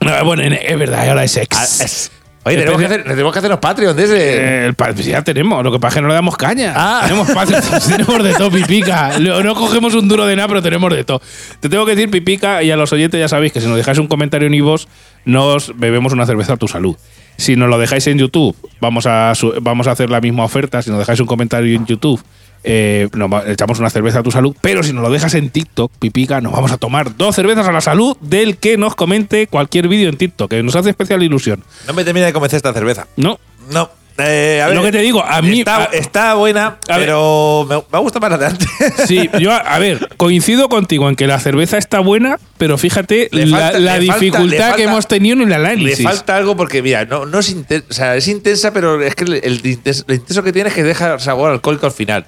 [0.01, 2.11] No, bueno, en- es verdad, ahora es ex.
[2.43, 4.17] Oye, tenemos que, hacer, tenemos que hacernos Patreon de ese.
[4.17, 6.73] Eh, el pa- ya tenemos, lo que pasa es que no le damos caña.
[6.75, 7.01] Ah.
[7.07, 9.19] Tenemos, Patreon, tenemos de todo, pipica.
[9.19, 11.21] No, no cogemos un duro de nada, pero tenemos de todo.
[11.59, 13.99] Te tengo que decir, pipica, y a los oyentes ya sabéis que si nos dejáis
[13.99, 14.87] un comentario en Ivos,
[15.23, 16.95] nos bebemos una cerveza a tu salud.
[17.37, 20.81] Si nos lo dejáis en YouTube, vamos a, su- vamos a hacer la misma oferta.
[20.81, 22.19] Si nos dejáis un comentario en YouTube,
[22.63, 24.55] eh, nos echamos una cerveza a tu salud.
[24.61, 27.71] Pero si nos lo dejas en TikTok, pipica, nos vamos a tomar dos cervezas a
[27.71, 31.63] la salud del que nos comente cualquier vídeo en TikTok, que nos hace especial ilusión.
[31.87, 33.07] No me termina de convencer esta cerveza.
[33.15, 33.39] ¿No?
[33.71, 34.00] No.
[34.17, 37.07] Eh, a Lo que te digo, a mí- Está, a- está buena, a ver.
[37.07, 38.67] pero me, me gusta más la de antes.
[39.07, 43.29] Sí, yo, a- a ver, coincido contigo en que la cerveza está buena, pero fíjate
[43.31, 45.55] Le la, falta- la le falta- dificultad le falta- que hemos tenido en el Le
[45.55, 46.03] análisis.
[46.03, 49.23] falta algo porque, mira, no, no es, intensa, o sea, es intensa, pero es que
[49.23, 52.25] el, el intenso, lo intenso que tiene es que deja sabor alcohólico al final.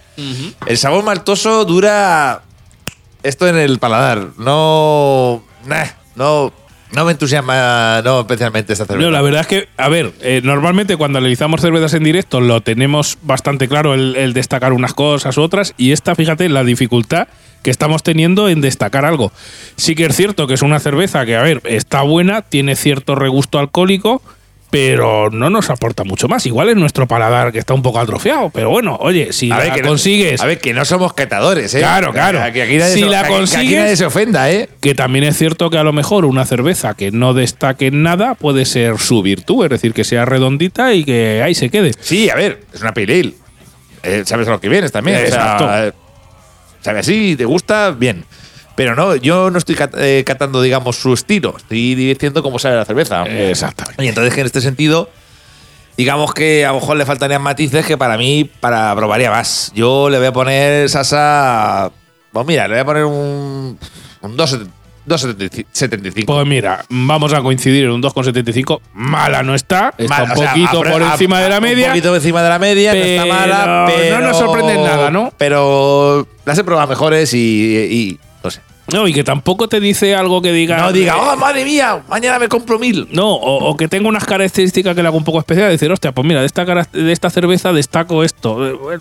[0.66, 2.42] El sabor maltoso dura
[3.22, 4.30] esto en el paladar.
[4.38, 5.44] No.
[5.66, 6.52] nah, no.
[6.96, 9.06] No me entusiasma no especialmente esta cerveza.
[9.06, 12.62] No, la verdad es que, a ver, eh, normalmente cuando analizamos cervezas en directo lo
[12.62, 17.28] tenemos bastante claro el, el destacar unas cosas u otras y esta, fíjate, la dificultad
[17.64, 19.32] que estamos teniendo en destacar algo.
[19.76, 23.16] Sí que es cierto que es una cerveza que, a ver, está buena, tiene cierto
[23.16, 24.22] regusto alcohólico,
[24.74, 26.48] pero no nos aporta mucho más.
[26.48, 29.64] Igual es nuestro paladar que está un poco atrofiado, pero bueno, oye, si a la
[29.66, 30.42] ver, que no- consigues...
[30.42, 31.78] a ver, que no somos catadores, ¿eh?
[31.78, 32.40] Claro, claro.
[32.52, 34.70] Que aquí nadie Si se- la que que aquí consigues- nadie se ofenda, ¿eh?
[34.82, 38.34] Que también es cierto que a lo mejor una cerveza que no destaque en nada
[38.34, 41.92] puede ser su virtud, es decir, que sea redondita y que ahí se quede.
[42.00, 43.34] Sí, a ver, es una pale ale.
[44.02, 45.18] Eh, sabes a lo que vienes también.
[45.18, 45.70] o sea, Exacto.
[45.72, 45.92] eh,
[46.82, 48.26] sabe así, te gusta, bien.
[48.76, 51.56] Pero no, yo no estoy cat- eh, catando, digamos, su estilo.
[51.58, 53.24] Estoy diciendo cómo sabe la cerveza.
[53.24, 54.04] Exactamente.
[54.04, 55.10] Y entonces que en este sentido,
[55.98, 59.72] digamos que a lo mejor le faltarían matices que para mí, para probaría más.
[59.76, 61.92] Yo le voy a poner Sasa.
[62.32, 63.78] Pues mira, le voy a poner un.
[64.22, 64.68] Un 2,75.
[65.06, 66.26] 2,75.
[66.26, 68.80] Pues mira, vamos a coincidir en un 2,75.
[68.94, 71.88] Mala no está, está Mal, un o sea, poquito por a- encima de la media.
[71.88, 74.20] Un poquito encima de la media, no está pero mala, no pero.
[74.22, 75.32] nos sorprende en nada, ¿no?
[75.38, 77.38] Pero las he probado mejores y.
[77.38, 78.20] y
[78.92, 80.78] no y que tampoco te dice algo que diga.
[80.78, 83.08] No diga, oh, madre mía, mañana me compro mil.
[83.12, 85.70] No, o, o que tenga unas características que le haga un poco especial.
[85.70, 88.94] Decir, hostia, pues mira, de esta, de esta cerveza destaco esto.
[88.94, 89.00] Eh.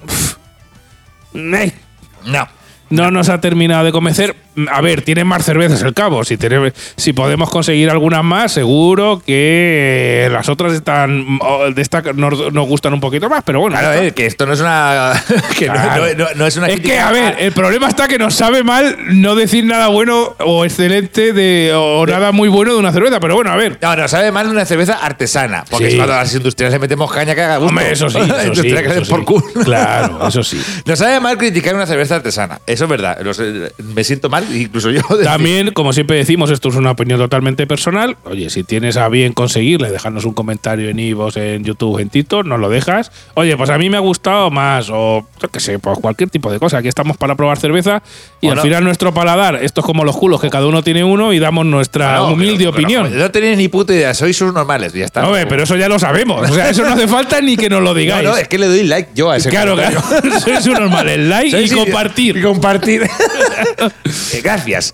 [2.25, 2.49] No.
[2.90, 4.37] No nos ha terminado de convencer.
[4.71, 6.25] A ver, tiene más cervezas el cabo.
[6.25, 11.38] Si, tiene- si podemos conseguir algunas más, seguro que las otras están.
[11.75, 13.77] De esta nos, nos gustan un poquito más, pero bueno.
[13.79, 15.12] Claro, ver, que esto no es una.
[15.59, 16.07] que no- Claro.
[16.17, 18.62] no, no- no es una Es que, a ver, el problema está que nos sabe
[18.62, 23.21] mal no decir nada bueno o excelente de, o nada muy bueno de una cerveza.
[23.21, 23.79] Pero bueno, a ver.
[23.81, 25.65] No, no, sabe más de una cerveza artesana.
[25.71, 25.97] Porque Sí.
[25.97, 27.71] cuando a las industriales le metemos caña que haga gusto.
[27.71, 28.19] Hombre, eso sí.
[28.43, 29.25] Eso sí, eso por sí.
[29.25, 29.65] culo.
[29.65, 30.61] Claro, eso sí.
[30.87, 32.61] No sabe mal criticar una cerveza artesana.
[32.67, 33.19] Eso es verdad.
[33.33, 34.42] Sé, me siento mal,
[35.25, 38.17] También, como siempre decimos, esto es una opinión totalmente personal.
[38.25, 42.43] Oye, si tienes a bien conseguirle, dejarnos un comentario en Ivos, en YouTube, en Tito,
[42.43, 43.13] nos lo dejas.
[43.35, 46.51] Oye, pues a mí me ha gustado más, o yo qué sé, pues cualquier tipo
[46.51, 46.79] de cosa.
[46.79, 48.03] Aquí estamos para probar cerveza
[48.43, 48.63] y al no.
[48.63, 51.65] final nuestro paladar, esto es como los culos, que cada uno tiene uno y damos
[51.65, 53.19] nuestra Ah, No, humilde pero- pero opinión.
[53.19, 55.25] No tenéis ni puta idea, sois sus normales, ya está.
[55.27, 56.51] Hombre, pero eso ya lo sabemos.
[56.51, 58.29] O sea, eso no hace falta ni que nos lo No, digáis.
[58.29, 60.03] no, es que le doy like yo a ese claro, claro.
[60.45, 61.09] Sois un normal.
[61.09, 62.37] El like Sois y compartir.
[62.37, 63.03] Y compartir.
[64.35, 64.93] Eh, Gracias.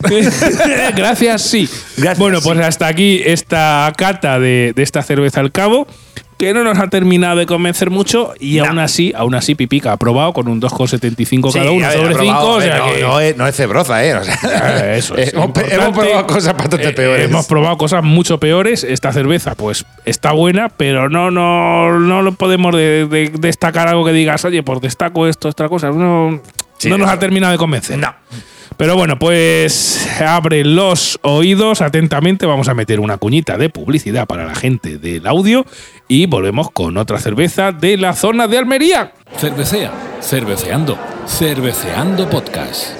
[0.94, 1.68] Gracias, sí.
[1.96, 2.64] Gracias, bueno, pues sí.
[2.64, 5.86] hasta aquí esta cata de, de esta cerveza al cabo,
[6.38, 8.66] que no nos ha terminado de convencer mucho y No.
[8.66, 11.98] aún así, aún así Pipica ha probado con un 2,75 cada Sí, uno a ver,
[11.98, 12.52] sobre he probado, 5.
[12.54, 14.14] O sea no, que- no es, no es cebroza, ¿eh?
[14.14, 17.24] O sea, Eh, Eso es hemos, hemos probado cosas bastante Eh, peores.
[17.28, 18.84] Hemos probado cosas mucho peores.
[18.84, 24.04] Esta cerveza, pues, está buena, pero no, no, no lo podemos de- de- destacar algo
[24.04, 25.90] que digas, oye, pues destaco esto, esta cosa.
[25.90, 26.40] No,
[26.78, 27.98] Sí, no nos ha terminado de convencer.
[27.98, 28.14] No.
[28.78, 32.46] Pero bueno, pues abre los oídos atentamente.
[32.46, 35.66] Vamos a meter una cuñita de publicidad para la gente del audio
[36.06, 39.12] y volvemos con otra cerveza de la zona de Almería.
[39.36, 42.90] Cervecea, cerveceando, cerveceando podcast.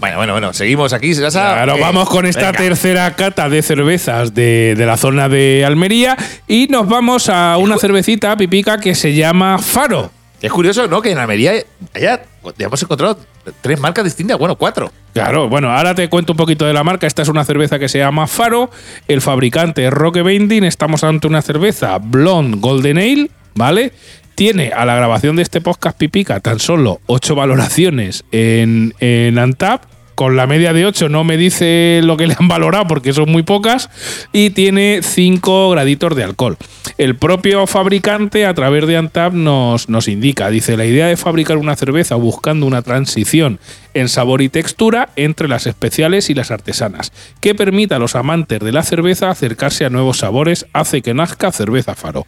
[0.00, 1.14] Bueno, bueno, bueno, seguimos aquí.
[1.14, 1.52] Sasa.
[1.54, 2.58] Claro, Eh, vamos con esta venga.
[2.58, 6.16] tercera cata de cervezas de, de la zona de Almería
[6.48, 10.10] y nos vamos a una cervecita pipica que se llama Faro.
[10.40, 11.02] Es curioso, ¿no?
[11.02, 11.52] Que en Almería
[12.00, 12.22] ya,
[12.58, 13.18] hemos encontrado
[13.60, 14.92] tres marcas distintas, bueno, cuatro.
[15.12, 17.06] Claro, bueno, ahora te cuento un poquito de la marca.
[17.06, 18.70] Esta es una cerveza que se llama Faro.
[19.08, 20.64] El fabricante es Roque Bending.
[20.64, 23.92] Estamos ante una cerveza Blonde Golden Ale, ¿vale?
[24.36, 29.82] Tiene a la grabación de este podcast Pipica tan solo 8 valoraciones en, en Antap.
[30.18, 33.30] Con la media de 8 no me dice lo que le han valorado porque son
[33.30, 33.88] muy pocas.
[34.32, 36.56] Y tiene 5 graditos de alcohol.
[36.96, 41.56] El propio fabricante a través de Antap nos, nos indica, dice, la idea de fabricar
[41.56, 43.60] una cerveza buscando una transición
[43.94, 48.58] en sabor y textura entre las especiales y las artesanas, que permita a los amantes
[48.58, 52.26] de la cerveza acercarse a nuevos sabores, hace que nazca cerveza faro.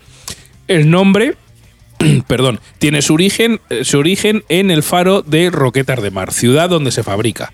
[0.69, 1.35] El nombre
[2.27, 6.69] perdón, tiene su origen, eh, su origen en el faro de Roquetas de Mar, ciudad
[6.69, 7.53] donde se fabrica.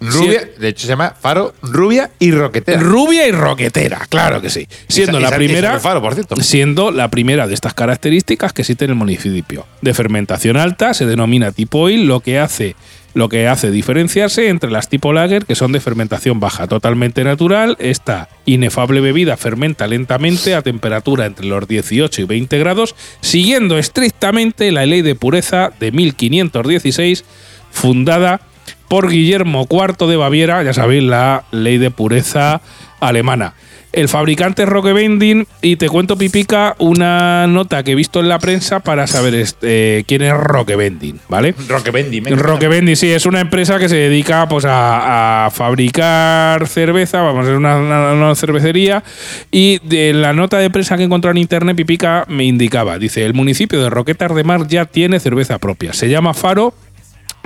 [0.00, 0.60] Rubia, Sí.
[0.60, 2.80] de hecho se llama Faro, Rubia y Roquetera.
[2.80, 4.68] Rubia y roquetera, claro que sí.
[4.88, 5.80] Siendo Esa- la esa- primera.
[5.80, 6.36] Faro, por cierto.
[6.36, 9.66] Siendo la primera de estas características que existe en el municipio.
[9.80, 12.76] De fermentación alta, se denomina tipo ale, lo que hace.
[13.14, 17.76] Lo que hace diferenciarse entre las tipo lager, que son de fermentación baja, totalmente natural.
[17.80, 24.70] Esta inefable bebida fermenta lentamente a temperatura entre los 18 y 20 grados, siguiendo estrictamente
[24.70, 27.24] la ley de pureza de 1516,
[27.70, 28.40] fundada
[28.88, 32.60] por Guillermo IV de Baviera, ya sabéis, la ley de pureza
[33.00, 33.54] alemana.
[33.92, 38.28] El fabricante es Roque Vending y te cuento, Pipica, una nota que he visto en
[38.28, 41.54] la prensa para saber este, quién es Roque Vending, ¿vale?
[42.34, 42.42] Roque.
[42.42, 47.46] Roque Vending, sí, es una empresa que se dedica pues, a, a fabricar cerveza, vamos,
[47.46, 49.02] es una, una- una cervecería.
[49.50, 53.32] Y de la nota de prensa que encontré en internet, Pipica me indicaba, dice, el
[53.32, 55.94] municipio de Roquetas de Mar ya tiene cerveza propia.
[55.94, 56.74] Se llama Faro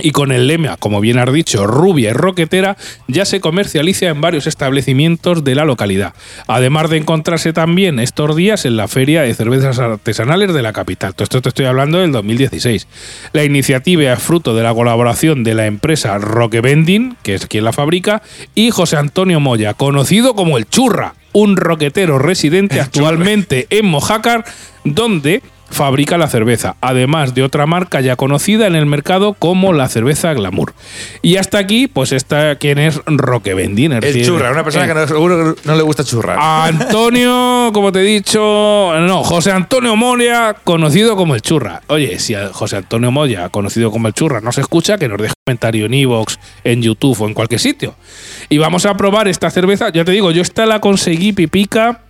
[0.03, 2.77] y con el lema, como bien has dicho, rubia y roquetera,
[3.09, 6.15] ya se comercializa en varios establecimientos de la localidad.
[6.47, 11.15] Además de encontrarse también estos días en la Feria de Cervezas Artesanales de la capital.
[11.15, 12.87] Todo esto te estoy hablando del 2016.
[13.33, 17.65] La iniciativa es fruto de la colaboración de la empresa Roque Vending, que es quien
[17.65, 18.23] la fabrica,
[18.55, 24.45] y José Antonio Moya, conocido como el Churra, un roquetero residente actualmente en Mojácar,
[24.85, 29.89] donde fabrica la cerveza, además de otra marca ya conocida en el mercado como la
[29.89, 30.75] cerveza Glamour.
[31.23, 33.93] Y hasta aquí, pues está quien es Roque Vendín.
[33.93, 36.37] es El churra, una persona eh, que no, seguro que no le gusta churrar.
[36.39, 41.83] Antonio, como te he dicho, no, José Antonio Moya, conocido como el Churra.
[41.87, 45.19] Oye, si a José Antonio Moya, conocido como el Churra, no se escucha, que nos
[45.19, 47.95] deje un comentario en Evox, en YouTube o en cualquier sitio.
[48.49, 49.91] Y vamos a probar esta cerveza.
[49.91, 52.01] Ya te digo, yo esta la conseguí pipica,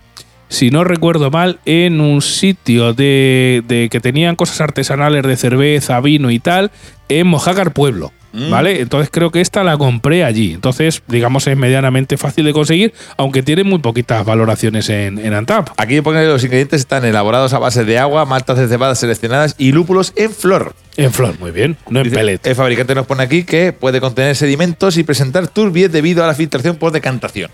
[0.51, 6.01] si no recuerdo mal, en un sitio de, de que tenían cosas artesanales de cerveza,
[6.01, 6.71] vino y tal,
[7.07, 8.11] en Mojácar Pueblo.
[8.33, 8.79] ¿Vale?
[8.79, 10.53] Entonces creo que esta la compré allí.
[10.53, 15.69] Entonces, digamos, es medianamente fácil de conseguir, aunque tiene muy poquitas valoraciones en, en Antap.
[15.75, 19.55] Aquí pone que los ingredientes están elaborados a base de agua, maltas de cebada seleccionadas
[19.57, 20.75] y lúpulos en flor.
[20.95, 21.75] En flor, muy bien.
[21.89, 22.45] No en pellet.
[22.45, 26.33] El fabricante nos pone aquí que puede contener sedimentos y presentar turbies debido a la
[26.33, 27.51] filtración por decantación.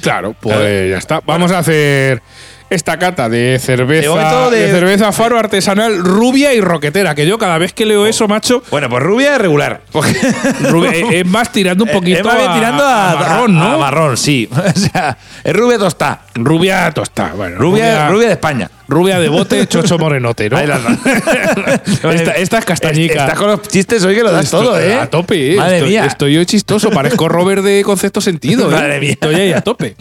[0.00, 0.86] Claro, pues Claro.
[0.86, 1.20] ya está.
[1.26, 2.22] Vamos a hacer
[2.70, 7.14] esta cata de cerveza, De cerveza faro artesanal rubia y roquetera.
[7.14, 9.80] Que yo cada vez que leo eso, macho, Bueno, pues rubia es regular.
[9.92, 13.72] Rubia- eh, es más tirando un poquito es más bien tirando a, a marrón, ¿no?
[13.72, 14.48] a marrón, sí.
[14.52, 16.20] o sea, es rubia tostada.
[16.34, 17.32] Rubia tostada.
[17.32, 18.70] Bueno, Rubia, rubia de España.
[18.88, 20.58] Rubia de bote, chocho morenote, ¿no?
[22.10, 23.20] Esta, esta es castañica.
[23.24, 24.94] Estás con los chistes hoy que lo das Estoy todo, ¿eh?
[24.94, 25.56] A tope, ¿eh?
[25.56, 26.04] Madre estoy, mía.
[26.06, 28.74] Estoy yo chistoso, parezco Robert de concepto sentido, ¿eh?
[28.74, 29.10] Madre mía.
[29.12, 29.94] Estoy ahí a tope.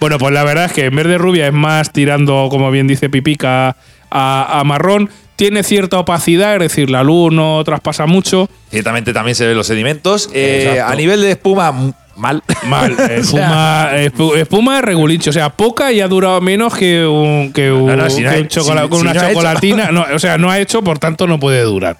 [0.00, 2.86] Bueno, pues la verdad es que en vez de rubia es más tirando, como bien
[2.86, 3.76] dice Pipica,
[4.10, 5.08] a, a marrón.
[5.36, 8.48] Tiene cierta opacidad, es decir, la luz no traspasa mucho.
[8.70, 10.30] Ciertamente también se ven los sedimentos.
[10.32, 12.42] Eh, a nivel de espuma, mal.
[12.66, 17.70] Mal, espuma, espu- espuma regulincho, o sea, poca y ha durado menos que un, que
[17.72, 19.90] un, No, no, si no que ha- un chocolate, si- con si una chocolatina.
[19.92, 21.96] No, o sea, no ha hecho, por tanto no puede durar.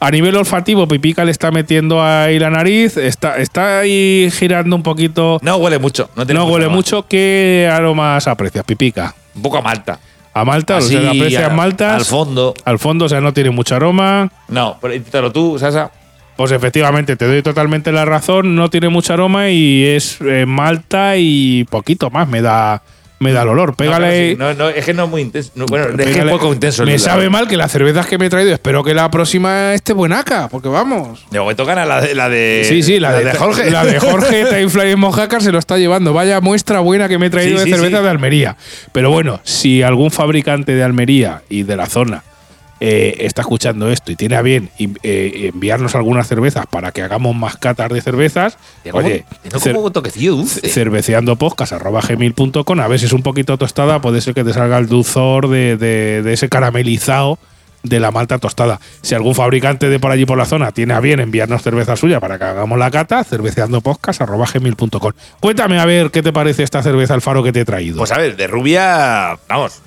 [0.00, 4.82] A nivel olfativo, Pipica le está metiendo ahí la nariz, está, está ahí girando un
[4.82, 5.38] poquito.
[5.42, 6.08] No huele mucho.
[6.16, 7.06] No, tiene huele mucho.
[7.08, 9.14] ¿Qué aromas aprecias, Pipica?
[9.34, 9.98] Un poco a malta.
[10.34, 11.94] A Malta, o sea, Así, aprecias a- maltas.
[11.94, 12.54] Al fondo.
[12.64, 14.30] Al fondo, o sea, no tiene mucho aroma.
[14.46, 15.90] No, pero inténtalo tú, Sasa.
[16.38, 21.16] Pues efectivamente, te doy totalmente la razón, no tiene mucho aroma y es eh, malta
[21.16, 22.80] y poquito más me da,
[23.18, 23.74] me da el olor.
[23.74, 24.36] Pégale.
[24.36, 25.50] No, no, es que no es muy intenso.
[25.56, 26.84] No, bueno, es que es poco intenso.
[26.84, 29.94] Me sabe mal que las cervezas que me he traído, espero que la próxima esté
[29.94, 31.26] buenaca, porque vamos.
[31.32, 33.72] De momento gana la de, la de, Sí, sí, la, de, Jorge.
[33.72, 36.12] La de Jorge Timefly en Mojácar se lo está llevando.
[36.12, 38.04] Vaya muestra buena que me he traído Sí, de sí, cerveza sí.
[38.04, 38.56] de Almería.
[38.92, 42.22] Pero bueno, si algún fabricante de Almería y de la zona
[42.80, 47.34] eh, está escuchando esto y tiene a bien eh, enviarnos algunas cervezas para que hagamos
[47.34, 48.56] más catas de cervezas,
[48.90, 50.68] como- oye, tiene cer- como un toquecillo dulce.
[50.68, 55.48] cerveceandopodcast.gmail.com A ver si es un poquito tostada, puede ser que te salga el dulzor
[55.48, 57.38] de, de- de ese caramelizado
[57.84, 58.80] de la malta tostada.
[59.02, 62.18] Si algún fabricante de por allí por la zona tiene a bien enviarnos cerveza suya
[62.20, 67.42] para que hagamos la cata, cerveceandopodcast.gmail.com Cuéntame a ver qué te parece esta cerveza Alfaro
[67.42, 67.98] que te he traído.
[67.98, 69.80] Pues a ver, de rubia, vamos.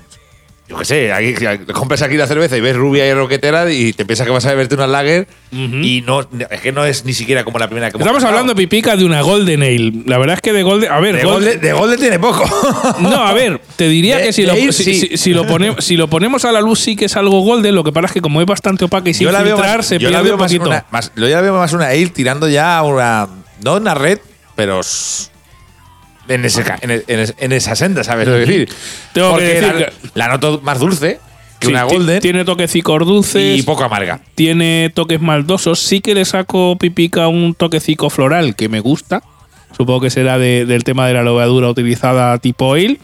[0.72, 1.34] Yo qué sé, aquí,
[1.74, 4.52] compras aquí la cerveza y ves rubia y roquetera y te piensas que vas a
[4.52, 7.98] beberte una lager y no, es que no es ni siquiera como la primera que
[7.98, 9.92] hemos Estamos hablando, Pipica, de una Golden Ale.
[10.06, 10.90] La verdad es que de Golden.
[10.90, 12.46] A ver, de Golden- Golden, de Golden tiene poco.
[13.02, 14.94] No, a ver, te diría De- que si lo, ir, si, sí.
[15.10, 17.76] si- si lo pone- si lo ponemos a la luz sí que es algo golden,
[17.76, 19.78] lo que pasa es que como es bastante opaca y sin yo la veo filtrar,
[19.80, 20.70] más, se yo la pierde veo un más poquito.
[20.70, 23.28] una, más- yo la veo más una ale tirando ya a una
[23.62, 24.20] no una red,
[24.56, 24.80] pero
[26.28, 28.70] en, ese, ca- en, en es- en esa senda, ¿sabes lo que decir?
[29.14, 31.20] Tengo que Porque decir la, noto más dulce.
[31.60, 33.60] que Sí, una Golden Tiene toquecicos dulces.
[33.60, 34.20] y poco amarga.
[34.36, 35.80] tiene toques maldosos.
[35.80, 39.22] Sí que le saco pipica un toquecico floral que me gusta.
[39.78, 43.00] Supongo que será de- del tema de la levadura utilizada tipo oil.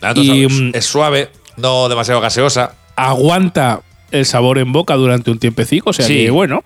[0.00, 2.74] La Y, es- mm, es suave, no demasiado gaseosa.
[2.96, 3.80] Aguanta
[4.10, 5.90] el sabor en boca durante un tiempecico.
[5.90, 6.14] O sea Sí.
[6.24, 6.62] que, bueno.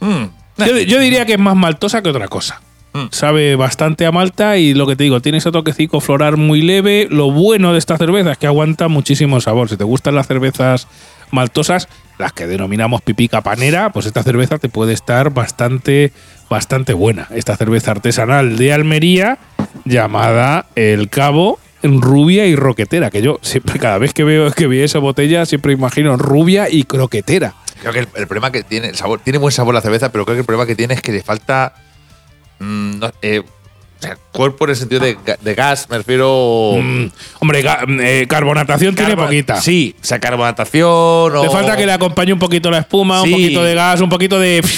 [0.00, 0.24] Mm.
[0.58, 2.60] Yo, yo diría que es más maltosa que otra cosa.
[2.92, 3.06] Mm.
[3.10, 7.06] Sabe bastante a malta y lo que te digo, tiene ese toquecico floral muy leve.
[7.10, 9.68] Lo bueno de esta cerveza es que aguanta muchísimo sabor.
[9.68, 10.86] Si te gustan las cervezas
[11.30, 16.12] maltosas, las que denominamos pipica panera, pues esta cerveza te puede estar bastante,
[16.48, 17.28] bastante buena.
[17.30, 19.38] Esta cerveza artesanal de Almería
[19.84, 24.80] llamada El Cabo rubia y roquetera, que yo siempre cada vez que veo que vi
[24.80, 27.54] esa botella siempre imagino rubia y croquetera.
[27.80, 30.24] Creo que el, el problema que tiene, el sabor, tiene buen sabor la cerveza, pero
[30.24, 31.74] creo que el problema que tiene es que le falta.
[32.58, 36.74] Mm, no, eh, o sea, cuerpo en el sentido de, ga- de gas, me refiero.
[36.80, 37.06] Mm,
[37.40, 39.60] hombre, ga- eh, carbonatación tiene Carbo- poquita.
[39.60, 40.86] Sí, o sea, carbonatación
[41.36, 41.42] o.
[41.42, 43.28] Le falta que le acompañe un poquito la espuma, Sí.
[43.28, 44.62] un poquito de gas, un poquito de.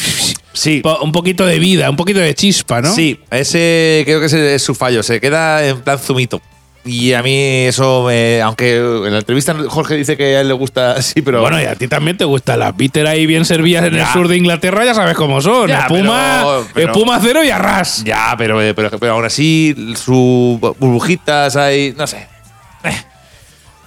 [0.53, 0.81] Sí.
[0.83, 2.93] po- Un poquito de vida, un poquito de chispa, ¿no?
[2.93, 5.03] Sí, ese creo que ese es su fallo.
[5.03, 6.43] Se queda en plan zumito.
[6.83, 10.55] Y a mí eso, me- aunque en la entrevista Jorge dice que a él le
[10.55, 11.41] gusta así, pero.
[11.43, 14.29] Bueno, y a ti también te gustan las bitter ahí bien servidas en el sur
[14.29, 15.69] de Inglaterra, ya sabes cómo son.
[15.69, 18.03] Ya, espuma, pero- pero- espuma cero y arras.
[18.05, 22.27] Ya, pero, pero, pero aún así, sus burbujitas ahí, no sé.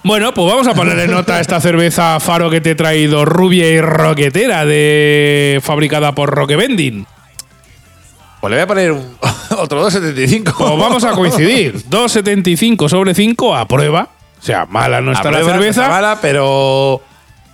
[0.02, 3.66] Bueno, pues vamos a ponerle nota a esta cerveza Faro que te he traído, rubia
[3.70, 7.06] y roquetera, de fabricada por Roque Vending.
[8.44, 9.16] Pues le voy a poner un-
[9.58, 10.52] otro 2.75.
[10.54, 11.76] Pues vamos a coincidir.
[11.88, 14.10] 2,75 sobre 5 a prueba.
[14.38, 15.80] O sea, mala no está la cerveza.
[15.84, 17.00] está mala, pero.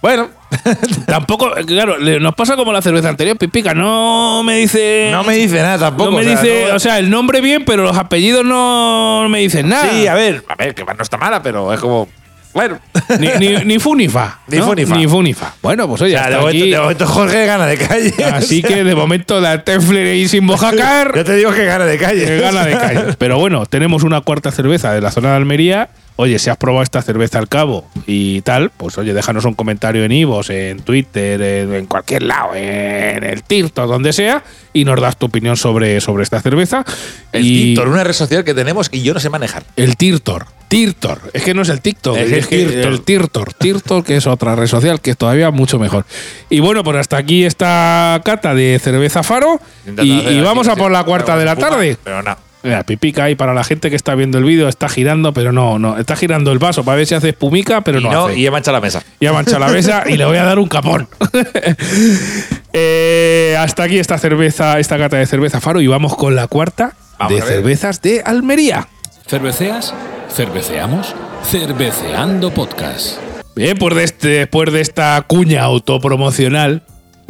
[0.03, 0.31] Bueno,
[1.07, 3.73] Tampoco, claro, nos pasa como la cerveza anterior, Pipica.
[3.73, 5.11] No me dice.
[5.13, 6.11] no me dice nada tampoco.
[6.11, 9.29] no me o sea, dice, no- o sea, el nombre bien, pero los apellidos no
[9.29, 9.89] me dicen nada.
[9.93, 12.09] Sí, a ver, a ver, que no está mala, pero es como.
[12.53, 12.79] Bueno.
[13.19, 14.41] Ni, ni, ni fu ni fa.
[14.49, 14.67] Ni ¿no?
[14.67, 14.97] fu ni fa.
[14.97, 15.55] Ni fu ni fa.
[15.63, 18.15] Bueno, pues oye, O sea, de, momento, aquí- de momento Jorge gana de calle.
[18.33, 21.13] Así O sea, que de momento la Tefler ahí sin mojacar.
[21.15, 22.25] Yo te digo que gana de calle.
[22.27, 23.01] que gana de calle.
[23.19, 25.91] Pero bueno, tenemos una cuarta cerveza de la zona de Almería.
[26.17, 30.05] Oye, si has probado esta cerveza al cabo y tal, pues oye, déjanos un comentario
[30.05, 34.45] en Ivos, en Twitter, en, en cualquier lado, en el Tirto, donde sea,
[34.75, 36.85] y nos das tu opinión sobre, sobre esta cerveza.
[37.33, 39.65] El y TikTok, una red social que tenemos y yo no sé manejar.
[39.77, 40.45] El Tirtor.
[40.69, 41.21] Tirtor.
[41.33, 42.93] Es que no es el TikTok, Es es, el que Tirtor.
[42.93, 43.55] el Tirtor.
[43.55, 46.05] Tirtor, que es otra red social que es todavía mucho mejor.
[46.51, 49.59] Y bueno, pues hasta aquí esta cata de cerveza Faro.
[50.03, 51.97] Y, y vamos a por la cuarta de la tarde.
[52.05, 52.37] Pero no.
[52.63, 55.79] Mira, pipica ahí para la gente que está viendo el vídeo, está girando, pero no,
[55.79, 58.39] no, está girando el vaso para ver si hace espumica, pero y no, no, hace.
[58.39, 59.03] y he manchado la mesa.
[59.19, 61.09] Ya mancha la mesa y le voy a dar un capón.
[62.73, 66.93] Eh, hasta aquí esta cerveza, esta cata de cerveza Faro y vamos con la cuarta
[67.19, 68.87] Vamos de cervezas de Almería.
[69.27, 69.93] ¿Cerveceas?
[70.33, 71.15] ¿Cerveceamos?
[71.43, 73.19] Cerveceando Podcast.
[73.57, 76.85] Bien, pues de este- después de esta cuña autopromocional,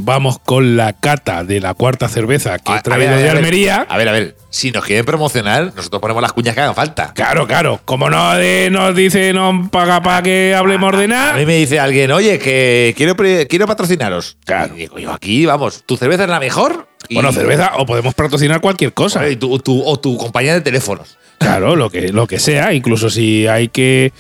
[0.05, 3.28] vamos con la cata de la cuarta cerveza que A- he a traído a de
[3.28, 3.32] a.
[3.32, 3.86] Almería.
[3.88, 4.36] A ver, a ver.
[4.51, 7.12] Si nos quieren promocionar, nosotros ponemos las cuñas que hagan falta.
[7.14, 7.80] Claro, claro.
[7.84, 11.32] Como no de- nos dice, no paga para que hablemos de A nada.
[11.34, 14.36] mí me dice alguien, oye, que quiero, pre- quiero patrocinaros.
[14.44, 14.74] Claro.
[14.74, 16.88] Y digo yo, aquí, vamos, tu cerveza es la mejor.
[17.09, 19.28] y- Bueno, cerveza, o podemos patrocinar cualquier cosa.
[19.28, 21.16] y tu- tu- o tu compañía de teléfonos.
[21.38, 22.74] Claro, lo que, lo que sea.
[22.74, 24.12] Incluso si hay que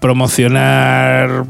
[0.00, 1.44] promocionar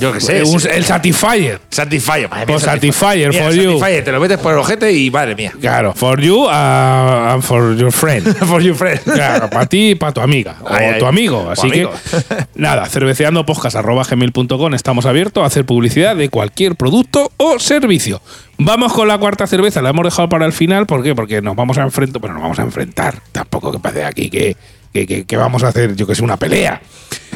[0.00, 0.42] Yo qué sé.
[0.42, 0.68] un- sí.
[0.70, 1.60] el Satisfyer.
[1.70, 2.28] Satisfyer.
[2.28, 3.78] madre mía, Pues Satisfyer Mira, for you.
[3.78, 5.52] Satisfyer, te lo metes por el ojete y madre mía.
[5.60, 8.26] Claro, for you uh, and for your friend.
[8.46, 9.00] for your friend.
[9.02, 10.56] Claro, para ti y para tu amiga.
[10.62, 10.98] O Ay, ay.
[10.98, 11.38] tu amigo.
[11.38, 11.90] O Así amigo.
[11.92, 18.20] que, nada, cerveceandopodcast.com estamos abiertos a hacer publicidad de cualquier producto o servicio.
[18.58, 20.86] Vamos con la cuarta cerveza, la hemos dejado para el final.
[20.86, 21.14] ¿Por qué?
[21.14, 22.20] Porque nos vamos a enfrentar.
[22.20, 23.20] Bueno, nos vamos a enfrentar.
[23.32, 24.56] Tampoco que pase aquí que,
[24.92, 26.80] que, que- que vamos a hacer, yo que sé, una pelea.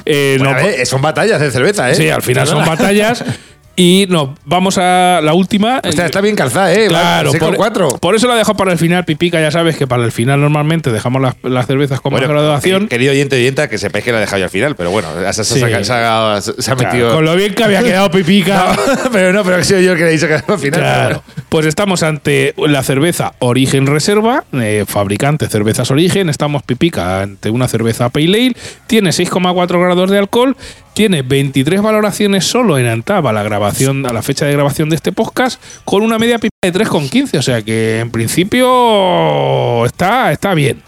[0.04, 1.94] Eh, Bueno, no- a ver, son batallas de cerveza, ¿eh?
[1.94, 3.24] sí, al final son batallas.
[3.74, 5.80] Y nos vamos a la última.
[5.82, 6.88] Está, está bien calzada, ¿eh?
[6.88, 7.88] Claro, Seis con por, cuatro.
[8.00, 9.40] por eso la dejo para el final, Pipica.
[9.40, 12.82] Ya sabes que para el final normalmente dejamos las, las cervezas como Bueno, graduación.
[12.82, 15.08] que- Querido oyente oyenta, que sepáis que la he dejado yo al final, pero bueno,
[15.32, 15.54] se, Sí.
[15.58, 17.14] se- se ha, se ha Claro, metido.
[17.14, 18.76] con lo bien que había quedado Pipica.
[19.12, 20.80] pero no, pero he sido yo el que le he dicho que al final.
[20.80, 21.22] Claro.
[21.48, 26.28] Pues estamos ante la cerveza Origen Reserva, eh, fabricante Cervezas Origen.
[26.28, 28.56] Estamos pipica ante una cerveza Pale Ale.
[28.86, 30.56] Tiene 6,4 grados de alcohol.
[30.94, 34.96] Tiene 23 valoraciones solo en Antaba a la grabación, a la fecha de grabación de
[34.96, 37.38] este podcast, con una media pipa de 3,15.
[37.38, 40.82] O sea que en principio está, está bien.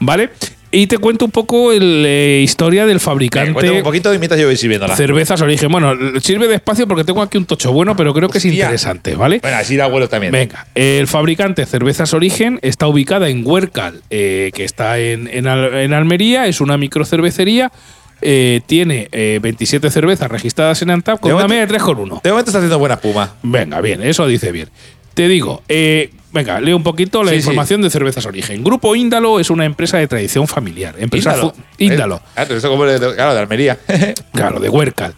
[0.00, 0.30] ¿Vale?
[0.70, 2.08] Y te cuento un poco la
[2.42, 3.70] historia del Eh, fabricante.
[3.70, 4.94] un poquito y mientras yo voy sirviéndola.
[4.96, 5.72] Cervezas Origen.
[5.72, 9.38] Bueno, sirve despacio porque tengo aquí un tocho bueno, pero creo que es interesante, ¿vale?
[9.40, 10.30] Bueno, así da abuelo también.
[10.30, 15.74] Venga, el fabricante Cervezas Origen está ubicada en Huércal, eh, que está en, en Al-
[15.74, 17.72] en Almería, es una microcervecería
[18.20, 22.20] eh, tiene eh, 27 cervezas registradas en Antap con De una momento- media de 3,1.
[22.22, 23.34] De momento está haciendo buena espuma.
[23.42, 24.68] Venga, bien, eso dice bien.
[25.14, 28.62] Te digo, eh, venga, leo un poquito la Sí, información de Cervezas Origen.
[28.62, 30.94] Grupo Índalo es una empresa de tradición familiar.
[30.98, 31.54] Empresa Índalo.
[31.78, 32.16] Índalo.
[32.16, 33.78] Eh, Claro, eso como de, claro, de Almería.
[34.32, 35.14] Claro, de Huércal.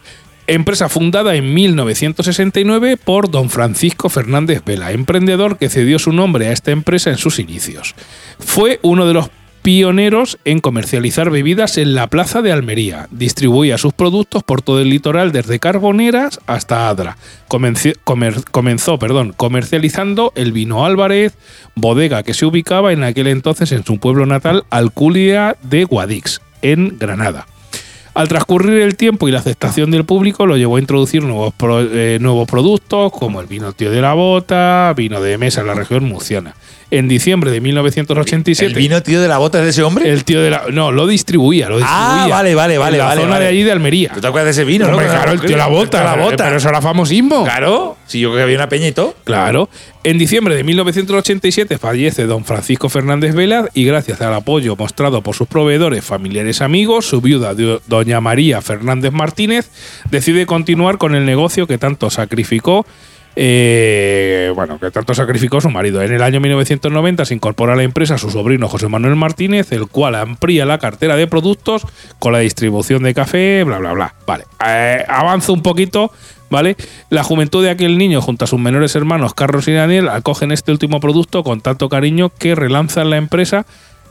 [0.47, 6.51] Empresa fundada en 1969 por don Francisco Fernández Vela, emprendedor que cedió su nombre a
[6.51, 7.93] esta empresa en sus inicios.
[8.39, 9.29] Fue uno de los
[9.61, 13.07] pioneros en comercializar bebidas en la plaza de Almería.
[13.11, 17.17] Distribuía sus productos por todo el litoral desde Carboneras hasta Adra.
[17.47, 21.33] Comenzó perdón, comercializando el vino Álvarez,
[21.75, 26.97] bodega que se ubicaba en aquel entonces en su pueblo natal, Alculia de Guadix, en
[26.97, 27.45] Granada.
[28.13, 32.17] Al transcurrir el tiempo y la aceptación del público lo llevó a introducir nuevos, eh,
[32.19, 36.03] nuevos productos como el vino tío de la bota, vino de mesa en la región
[36.03, 36.53] murciana.
[36.91, 40.09] En diciembre de 1987 ¿El vino, tío, de la bota de ese hombre?
[40.09, 42.23] el tío de la no lo distribuía, lo distribuía.
[42.25, 43.45] Ah, vale, vale, vale, En la vale, zona vale.
[43.45, 44.11] de allí de Almería.
[44.13, 45.11] ¿Tú te acuerdas de ese vino, Hombre, no?
[45.13, 46.43] claro, el tío de la bota, la bota.
[46.43, 47.45] pero eso era famosismo.
[47.45, 47.95] Claro.
[48.07, 49.15] Si yo creo que había una peña y todo.
[49.23, 49.69] Claro.
[50.03, 55.33] En diciembre de 1987 fallece don Francisco Fernández Vela y gracias al apoyo mostrado por
[55.35, 59.69] sus proveedores, familiares amigos, su viuda, do- doña María Fernández Martínez,
[60.09, 62.85] decide continuar con el negocio que tanto sacrificó.
[63.35, 66.01] Eh, bueno, que tanto sacrificó su marido.
[66.01, 69.87] En el año 1990 se incorpora a la empresa su sobrino José Manuel Martínez, el
[69.87, 71.85] cual amplía la cartera de productos
[72.19, 74.15] con la distribución de café, bla, bla, bla.
[74.27, 76.11] Vale, eh, avanzo un poquito,
[76.49, 76.75] ¿vale?
[77.09, 80.71] La juventud de aquel niño junto a sus menores hermanos Carlos y Daniel acogen este
[80.71, 83.65] último producto con tanto cariño que relanzan la empresa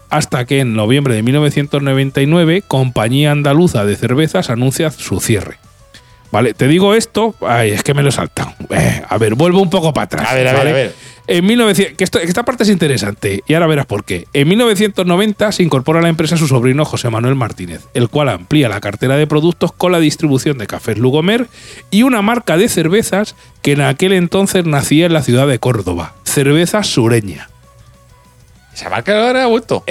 [0.08, 5.58] hasta que en noviembre de 1999 Compañía Andaluza de Cervezas anuncia su cierre.
[6.32, 8.52] Vale, te digo esto, ay, es que me lo he saltado.
[8.70, 10.28] Eh, a ver, vuelvo un poco para atrás.
[10.30, 10.94] A ver, a ver, a ver.
[11.26, 14.26] En 1900, que, esto- que esta parte es interesante y ahora verás por qué.
[14.32, 18.68] En 1990 se incorpora a la empresa su sobrino José Manuel Martínez, el cual amplía
[18.68, 21.46] la cartera de productos con la distribución de cafés Lugomer
[21.90, 26.14] y una marca de cervezas que en aquel entonces nacía en la ciudad de Córdoba,
[26.24, 27.48] Cerveza Sureña.
[28.72, 29.82] Esa marca ahora ha vuelto.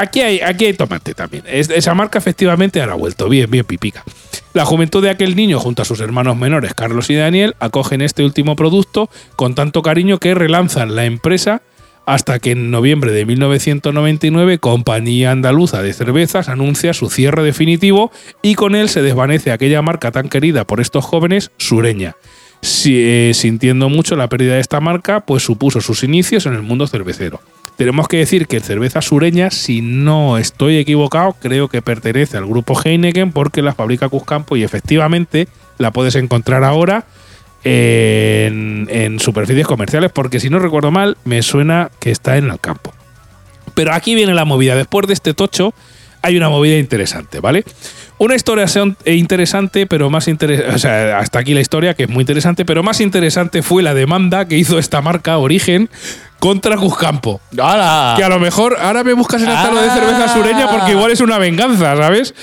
[0.00, 1.44] Aquí, hay, aquí hay tomate también.
[1.46, 3.28] Es- esa marca efectivamente ahora ha vuelto.
[3.28, 4.04] Bien, bien, pipica.
[4.52, 8.24] La juventud de aquel niño, junto a sus hermanos menores, Carlos y Daniel, acogen este
[8.24, 11.62] último producto con tanto cariño que relanzan la empresa
[12.06, 18.10] hasta que en noviembre de 1999 Compañía Andaluza de Cervezas anuncia su cierre definitivo
[18.42, 22.16] y con él se desvanece aquella marca tan querida por estos jóvenes, Sureña.
[22.62, 26.86] Eh, sintiendo mucho la pérdida de esta marca, pues supuso sus inicios en el mundo
[26.86, 27.40] cervecero.
[27.76, 32.78] Tenemos que decir que cerveza sureña, si no estoy equivocado, creo que pertenece al grupo
[32.78, 35.48] Heineken porque la fabrica Cuscampo y efectivamente
[35.78, 37.06] la puedes encontrar ahora
[37.64, 42.60] en, en superficies comerciales porque si no recuerdo mal, me suena que está en el
[42.60, 42.92] campo.
[43.74, 44.74] Pero aquí viene la movida.
[44.74, 45.72] Después de este tocho,
[46.20, 47.64] hay una movida interesante, ¿vale?
[48.22, 48.66] Una historia
[49.06, 50.74] eh, interesante, pero más interesante.
[50.74, 53.94] O sea, hasta aquí la historia, que es muy interesante, pero más interesante fue la
[53.94, 55.88] demanda que hizo esta marca Origen
[56.38, 57.40] contra Cuscampo.
[57.58, 58.12] ¡Hala!
[58.18, 59.94] Que a lo mejor ahora me buscas en el talo de Ah.
[59.94, 62.34] cerveza sureña porque igual es una venganza, ¿sabes?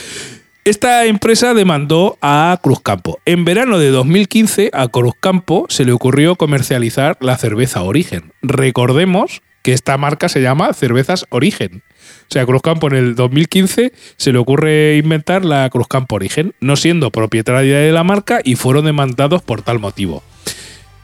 [0.63, 3.19] Esta empresa demandó a Cruzcampo.
[3.25, 8.33] En verano de 2015 a Cruzcampo se le ocurrió comercializar la cerveza Origen.
[8.41, 11.83] Recordemos que esta marca se llama Cervezas Origen.
[12.29, 17.11] O sea, Cruzcampo en el 2015 se le ocurre inventar la Cruzcampo Origen, no siendo
[17.11, 20.23] propietaria de la marca y fueron demandados por tal motivo.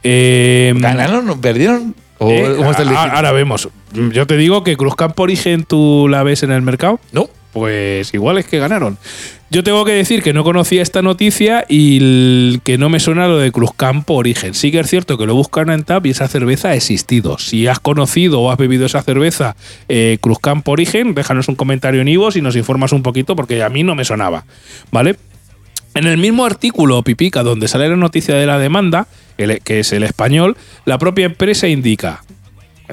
[0.02, 1.26] Eh, ¿Ganaron?
[1.26, 1.94] ¿No ¿Perdieron?
[2.18, 3.68] ¿O eh, cómo está el ahora vemos.
[3.92, 7.00] Yo te digo que Cruzcampo Origen tú la ves en el mercado.
[7.12, 7.28] No.
[7.54, 8.98] Pues igual es que ganaron.
[9.48, 13.38] Yo tengo que decir que no conocía esta noticia y que no me suena lo
[13.38, 14.52] de Cruzcampo Origen.
[14.54, 17.38] Sí que es cierto que lo buscan en TAP y esa cerveza ha existido.
[17.38, 19.54] Si has conocido o has bebido esa cerveza
[19.88, 23.68] eh, Cruzcampo Origen, déjanos un comentario en Ivo y nos informas un poquito porque a
[23.68, 24.44] mí no me sonaba.
[24.90, 25.14] ¿Vale?
[25.94, 29.06] En el mismo artículo, Pipica, donde sale la noticia de la demanda,
[29.38, 32.24] el- que es el español, la propia empresa indica,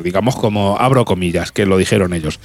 [0.04, 2.40] digamos como abro comillas, que lo dijeron ellos.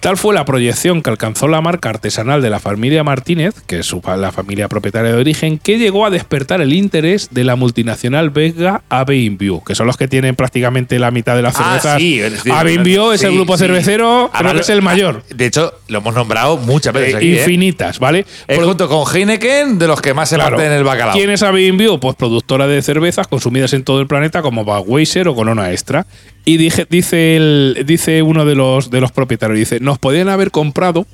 [0.00, 3.94] Tal fue la proyección que alcanzó la marca artesanal de la familia Martínez, que es
[4.16, 8.80] la familia propietaria de origen, que llegó a despertar el interés de la multinacional belga
[8.88, 11.98] AB InBew, que son los que tienen prácticamente la mitad de las Ah, cervezas.
[12.00, 13.64] sí, decir, AB InBew es el grupo sí.
[13.64, 15.22] cervecero, creo que es el mayor.
[15.34, 17.34] De hecho, lo hemos nombrado muchas veces Eh, aquí.
[17.34, 17.38] ¿eh?
[17.40, 18.24] infinitas, ¿vale?
[18.48, 20.56] Es Pro- junto con Heineken de los que más se Claro.
[20.56, 21.14] parten el bacalao.
[21.14, 22.00] ¿Quién es AB InBew?
[22.00, 26.06] Pues productora de cervezas consumidas en todo el planeta como Budweiser o Corona Extra.
[26.44, 30.50] Y dije- dice, el, dice uno de los, de los propietarios, dice, nos podían haber
[30.50, 31.06] comprado,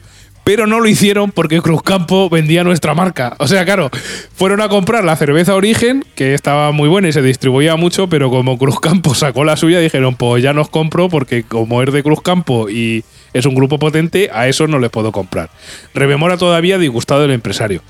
[0.45, 3.35] Pero no lo hicieron porque Cruzcampo vendía nuestra marca.
[3.41, 3.91] O sea, claro,
[4.33, 8.31] fueron a comprar la cerveza Origen, que estaba muy buena y se distribuía mucho, pero
[8.31, 12.71] como Cruzcampo sacó la suya, dijeron, pues ya nos compro porque como es de Cruzcampo
[12.71, 13.03] y
[13.33, 15.51] es un grupo potente, a eso no les puedo comprar.
[15.95, 17.83] Rememora todavía disgustado el empresario.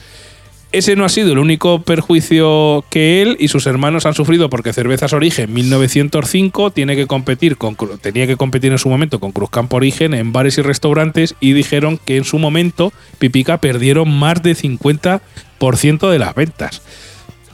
[0.73, 4.73] Ese no ha sido el único perjuicio que él y sus hermanos han sufrido porque
[4.73, 9.77] Cervezas Origen 1905 tiene que competir con, tenía que competir en su momento con Cruzcampo
[9.77, 14.57] Origen en bares y restaurantes y dijeron que en su momento Pipica perdieron más de
[14.57, 16.83] 50% de las ventas.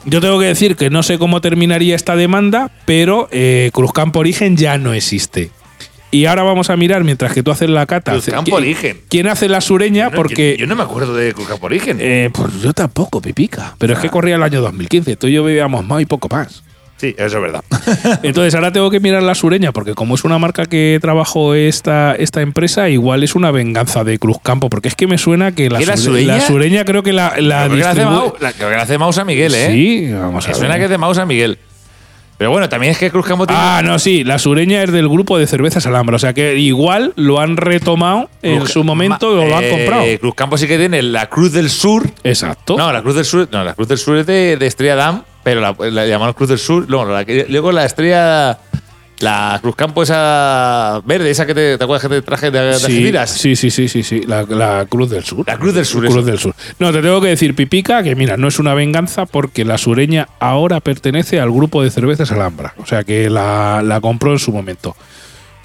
[0.04, 4.56] Yo tengo que decir que no sé cómo terminaría esta demanda, pero eh, Cruzcampo Origen
[4.56, 5.50] ya no existe.
[6.12, 9.00] Y ahora vamos a mirar, mientras que tú haces la cata, Cruzcampo ¿qui- Origen.
[9.08, 10.04] ¿quién hace la sureña?
[10.04, 11.96] Yo no- porque Yo, yo no me acuerdo de Cruzcampo Origen.
[12.00, 13.74] eh, pues yo tampoco, Pipica.
[13.78, 15.16] Pero es que corría el año 2015.
[15.16, 16.62] Tú y yo bebíamos más y poco más.
[16.98, 17.64] sí, eso es verdad.
[18.22, 22.14] Entonces ahora tengo que mirar la sureña, porque como es una marca que trabajó esta,
[22.14, 25.78] esta empresa, igual es una venganza de Cruzcampo, porque es que me suena que la,
[25.80, 26.36] ¿Que la sure- sureña?
[26.36, 28.76] la sureña creo que la, la Creo que la hace distribu- Mau- la- creo que
[28.76, 29.68] la hace Mausa Miguel, ¿eh?
[29.72, 30.58] Sí, vamos a Me ver.
[30.60, 31.58] suena que es de Mausa Miguel.
[32.42, 33.62] Pero bueno, también es que Cruzcampo tiene.
[33.62, 37.12] Ah, no, sí, la sureña es del grupo de cervezas Alhambra, o sea que igual
[37.14, 40.04] lo han retomado en Cruz- su momento o lo han eh, comprado.
[40.18, 42.02] Cruzcampo sí que tiene la Cruz del Sur.
[42.24, 42.76] Exacto.
[42.76, 45.22] No, la Cruz del Sur, no, la Cruz del Sur es de, de Estrella Damm,
[45.44, 46.88] pero la, la llamamos Cruz del Sur.
[46.90, 48.58] No, la luego la Estrella.
[49.22, 52.74] La Cruz Campo esa verde, esa que te, ¿te acuerdas que te traje de, de
[52.74, 54.22] Sí, sí, sí, sí, sí, sí.
[54.26, 55.46] La, la Cruz del Sur.
[55.46, 56.22] La Cruz del Sur, Cruz eso.
[56.22, 56.54] del Sur.
[56.78, 60.28] No, te tengo que decir, Pipica, que mira, no es una venganza porque la sureña
[60.40, 62.74] ahora pertenece al grupo de cervezas Alhambra.
[62.78, 64.96] O sea que la, la compró en su momento.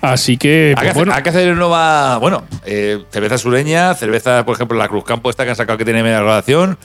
[0.02, 2.18] Así que, Hay pues, que, hacer, bueno, hay que hacer nueva.
[2.20, 5.86] Bueno, eh, cerveza sureña, cerveza, por ejemplo, la Cruz Campo, esta que han sacado que
[5.86, 6.78] tiene media graduación.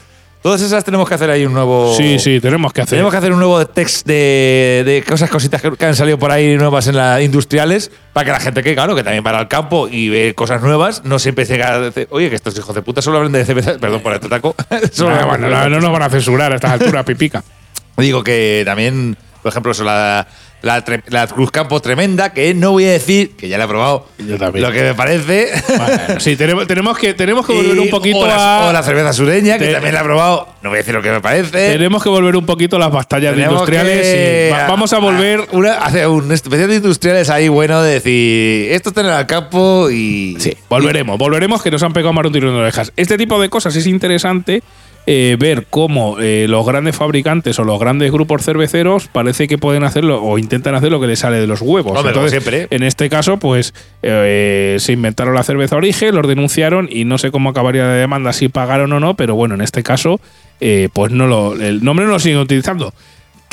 [0.43, 1.95] Todas esas tenemos que hacer ahí un nuevo.
[1.95, 2.97] sí, sí, tenemos que hacer.
[2.97, 6.57] Tenemos que hacer un nuevo text de, de cosas, cositas que, han salido por ahí
[6.57, 9.87] nuevas en las industriales, para que la gente que, claro, que también va al campo
[9.89, 13.01] y ve cosas nuevas, no siempre llega a decir, oye, que estos hijos de puta
[13.01, 13.77] solo hablan de cerveza.
[13.79, 14.53] Perdón por el taco.
[14.91, 17.41] Solo Ah, bueno, no, no nos van a censurar a estas alturas, Pipica.
[17.95, 20.27] Digo que también, por ejemplo, eso, la,
[20.63, 24.07] la, la Cruz Campo tremenda, que no voy a decir, que ya la he probado,
[24.17, 24.65] Yo también.
[24.65, 25.51] lo que me parece.
[25.77, 28.69] Bueno, sí, tenemos, tenemos, que, tenemos que volver Y- un poquito o la, a.
[28.69, 30.47] o la cerveza sureña, que Te- también la he probado.
[30.63, 31.51] No voy a decir lo que me parece.
[31.73, 34.01] tenemos que volver un poquito a las batallas Tenemos industriales.
[34.01, 35.41] que- y va- vamos a volver.
[35.51, 39.89] una, hacer un especial de industriales ahí bueno de decir esto está en el campo
[39.91, 42.93] y Sí, volveremos, volveremos que nos han pegado más un tirón de orejas.
[42.95, 44.63] Este tipo de cosas es interesante
[45.05, 49.83] eh, ver cómo eh, los grandes fabricantes o los grandes grupos cerveceros parece que pueden
[49.83, 51.97] hacerlo o intentan hacer lo que les sale de los huevos.
[51.97, 52.67] Como Entonces, siempre.
[52.69, 57.31] En este caso, pues eh, se inventaron la cerveza origen, los denunciaron y no sé
[57.31, 60.21] cómo acabaría la demanda, si pagaron o no, pero bueno, en este caso,
[60.61, 62.93] eh, pues no lo, el nombre no lo siguen utilizando.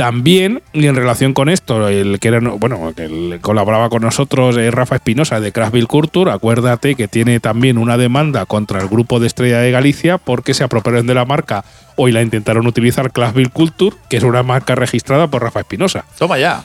[0.01, 4.71] También, y en relación con esto, el que era, bueno, que colaboraba con nosotros eh,
[4.71, 9.27] Rafa Espinosa de Craftville Culture, acuérdate que tiene también una demanda contra el grupo de
[9.27, 13.51] Estrella de Galicia porque se apropiaron de la marca o y la intentaron utilizar Craftville
[13.51, 16.07] Culture, que es una marca registrada por Rafa Espinosa.
[16.19, 16.65] toma ya.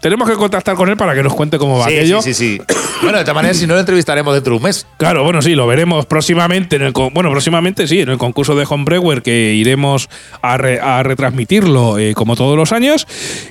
[0.00, 2.22] Tenemos que contactar con él para que nos cuente cómo va Sí, aquello.
[2.22, 2.74] sí, sí, sí.
[3.02, 4.86] bueno, de todas maneras, si no lo entrevistaremos dentro de un mes.
[4.98, 8.66] Claro, bueno, sí, lo veremos próximamente en el bueno, próximamente sí, en el concurso de
[8.68, 10.08] Homebrewer que iremos
[10.42, 13.06] a, re- a retransmitirlo eh, como todos los años.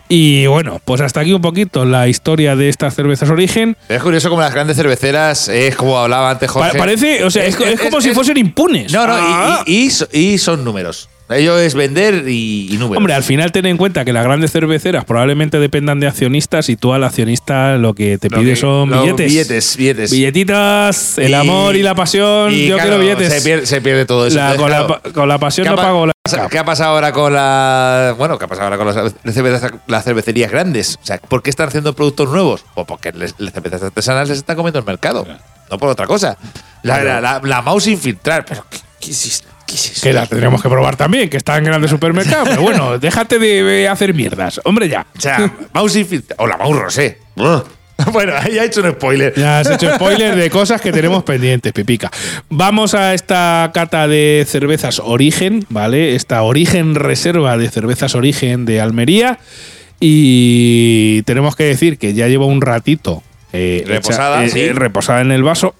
[0.08, 3.76] Y bueno, pues hasta aquí un poquito la historia de estas cervezas origen.
[3.90, 6.78] Es curioso como las grandes cerveceras, es como hablaba antes Pa- Jorge.
[6.78, 8.94] parece, o sea, es, es como si fuesen impunes.
[8.94, 9.64] No, no, y- Ah.
[9.66, 11.10] y, y so- y son números.
[11.28, 12.98] Ello es vender y, y números.
[12.98, 16.76] Hombre, al final ten en cuenta que las grandes cerveceras probablemente dependan de accionistas y
[16.76, 19.26] tú al accionista lo que te Lo pide que- son billetes.
[19.28, 20.12] Billetes, billetes.
[20.12, 22.52] Billetitas, el Y- amor y la pasión.
[22.54, 23.34] y, yo claro, quiero billetes.
[23.34, 24.38] Se pierde, se pierde todo eso.
[24.38, 26.12] La- Entonces, con, la, claro, pa- con la pasión ¿Qué no pago la.
[26.50, 28.14] ¿Qué ha pasado ahora con la.
[28.18, 28.96] Bueno, ¿qué ha pasado ahora con las,
[29.36, 30.98] cervezas- las cervecerías grandes?
[31.02, 32.64] O sea, ¿por qué están haciendo productos nuevos?
[32.76, 35.26] Pues porque les- las cervezas artesanales les están comiendo el mercado.
[35.72, 36.38] No por otra cosa.
[36.84, 38.46] La, la, la, la mouse sin filtrar.
[38.46, 39.48] Pero, ¿qué, qué es esto?
[39.50, 40.02] ¿Qué es?
[40.02, 42.50] Que la tendremos que probar también, que está en grandes supermercados.
[42.50, 44.62] Pero bueno, déjate de hacer mierdas.
[44.64, 45.06] Hombre, ya.
[45.18, 46.36] O sea, mouse sin filtrar.
[46.40, 47.18] O la mouse rosé.
[48.12, 49.34] bueno, ahí ha hecho un spoiler.
[49.36, 52.12] Ya has hecho spoiler de cosas que tenemos pendientes, Pipica.
[52.50, 56.16] Vamos a esta cata de cervezas Origen, ¿vale?
[56.16, 59.40] Esta Origen Reserva de cervezas Origen de Almería.
[60.00, 64.70] Y tenemos que decir que ya lleva un ratito eh, Reposada, hecha- sí.
[64.74, 65.74] reposada en el vaso.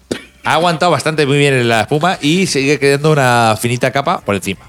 [0.46, 4.36] Ha aguantado bastante muy bien en la espuma y sigue quedando una finita capa por
[4.36, 4.62] encima.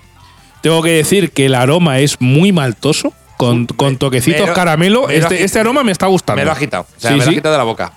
[0.63, 5.07] Tengo que decir que el aroma es muy maltoso, con, con toquecitos me lo- caramelo.
[5.07, 6.41] me lo Este, este aroma me está gustando.
[6.41, 6.87] Me lo ha agitado.
[6.97, 7.35] O sea, Sí, me lo ha sí.
[7.37, 7.93] quitado de la boca.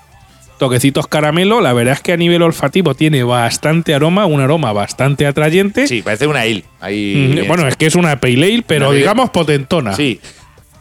[0.59, 1.61] Toquecitos caramelo.
[1.61, 5.87] La verdad es que a nivel olfativo tiene bastante aroma, un aroma bastante atrayente.
[5.87, 6.65] Sí, parece una il.
[6.81, 9.95] Ahí, Mm, Bueno, es que es una pale ale, pero digamos potentona.
[9.95, 10.19] sí.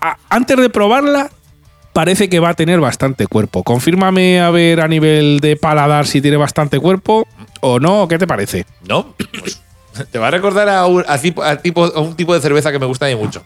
[0.01, 1.31] A- antes de probarla,
[1.93, 3.63] parece que va a tener bastante cuerpo.
[3.65, 7.27] Confírmame a ver a nivel de paladar si tiene bastante cuerpo.
[7.61, 8.07] ¿O no?
[8.09, 8.67] ¿Qué te parece?
[8.89, 9.15] ¿No?
[9.41, 9.61] Pues,
[10.13, 12.71] te va a recordar a un, a tipo- a tipo- a un tipo de cerveza
[12.71, 13.43] que me gusta a mí mucho.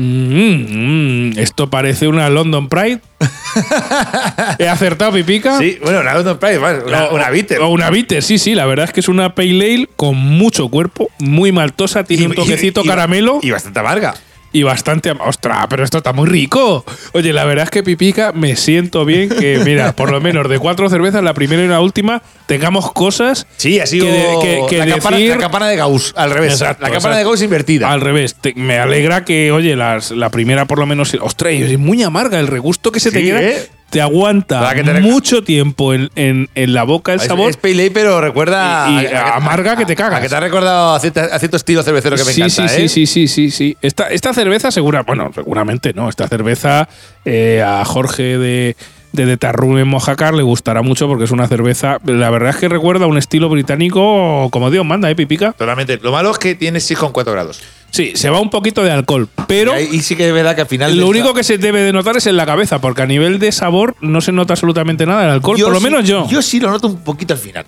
[0.00, 3.00] Mm, mm, esto parece una London Pride.
[4.60, 5.58] ¿He acertado, Pipica?
[5.58, 7.60] Sí, bueno, una London Pride, una, una bitter.
[7.60, 8.54] O una bitter, sí, sí.
[8.54, 12.34] La verdad es que es una pale ale con mucho cuerpo, muy maltosa, tiene un
[12.34, 14.14] toquecito caramelo Y bastante amarga.
[14.52, 15.10] Y bastante.
[15.12, 15.66] ¡Ostras!
[15.68, 16.84] Pero esto está muy rico.
[17.12, 20.58] Oye, la verdad es que Pipica me siento bien que, mira, por lo menos de
[20.58, 23.46] cuatro cervezas, la primera y la última, tengamos cosas.
[23.56, 26.30] Sí, ha sido Que de- que- que la, campana, decir- la campana de Gauss, al
[26.30, 26.52] revés.
[26.52, 27.18] Exacto, la campana exacto.
[27.18, 27.90] de Gauss invertida.
[27.92, 31.14] Al revés, Te- me alegra que, oye, las, la primera por lo menos.
[31.20, 31.52] ¡Ostras!
[31.54, 33.42] Es muy amarga el regusto que se te queda.
[33.42, 33.68] ¿eh?
[33.90, 37.48] Te aguanta que te mucho tiempo en, en- en la boca el Es- sabor.
[37.50, 38.86] Es pale ale, pero recuerda.
[38.90, 40.18] Y- y amarga que te cagas.
[40.18, 42.68] A que te ha recordado a a cierto estilo cervecero que me sí, encanta.
[42.68, 42.88] sí, ¿eh?
[42.88, 43.76] sí, sí, sí, sí, sí.
[43.80, 46.08] Esta, esta cerveza segura, bueno, seguramente no.
[46.08, 46.88] Esta cerveza
[47.24, 48.76] eh, a Jorge de
[49.10, 51.96] de Tarroom en Mojácar le gustará mucho porque es una cerveza.
[52.04, 55.52] La verdad es que recuerda un estilo británico como Dios manda, ¿eh, Pipica?
[55.52, 55.98] Totalmente.
[56.02, 57.60] Lo malo es que tiene 6,4 grados.
[57.90, 60.60] Sí, se va un poquito de alcohol, pero y, ahí- sí que es verdad que
[60.60, 60.96] al final.
[60.96, 63.50] lo único que se debe de notar es en la cabeza, porque a nivel de
[63.50, 66.28] sabor no se nota absolutamente nada del alcohol, por lo sí- menos yo.
[66.28, 67.64] Yo sí lo noto un poquito al final.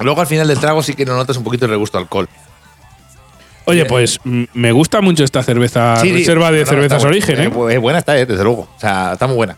[0.00, 2.28] Luego al final del trago sí que lo notas un poquito el regusto al alcohol.
[3.64, 6.18] Oye, pues me gusta mucho esta cerveza Sí, sí.
[6.18, 7.50] reserva de No, cervezas está bu- origen, ¿eh?
[7.50, 8.68] bu- buena está, eh, desde luego.
[8.76, 9.56] O sea, está muy buena.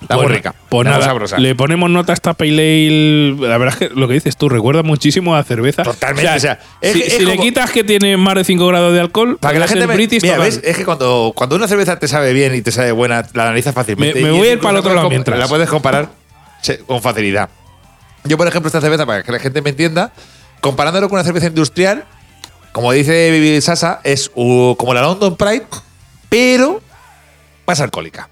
[0.00, 0.54] Está muy rica.
[0.68, 1.38] Pues nada, sabrosa.
[1.38, 3.48] le ponemos nota a esta Pale Ale.
[3.48, 5.82] La verdad es que lo que dices tú recuerda muchísimo a cerveza.
[5.82, 8.92] Totalmente, o sea, es- si es si le quitas que tiene más de 5 grados
[8.94, 10.50] de alcohol, Para que la gente me, British mira, total.
[10.50, 10.60] ¿ves?
[10.62, 13.74] Es que cuando, cuando una cerveza te sabe bien y te sabe buena, la analizas
[13.74, 14.22] fácilmente.
[14.22, 15.38] Me- voy a ir para el otro lado mientras.
[15.38, 16.08] La puedes comparar
[16.86, 17.48] con facilidad.
[18.24, 20.12] Yo, por ejemplo, esta cerveza, para que la gente me entienda,
[20.60, 22.04] comparándolo con una cerveza industrial,
[22.72, 25.64] como dice Vivi Sasa, es uh, como la London Pride,
[26.28, 26.80] pero
[27.66, 28.28] más alcohólica.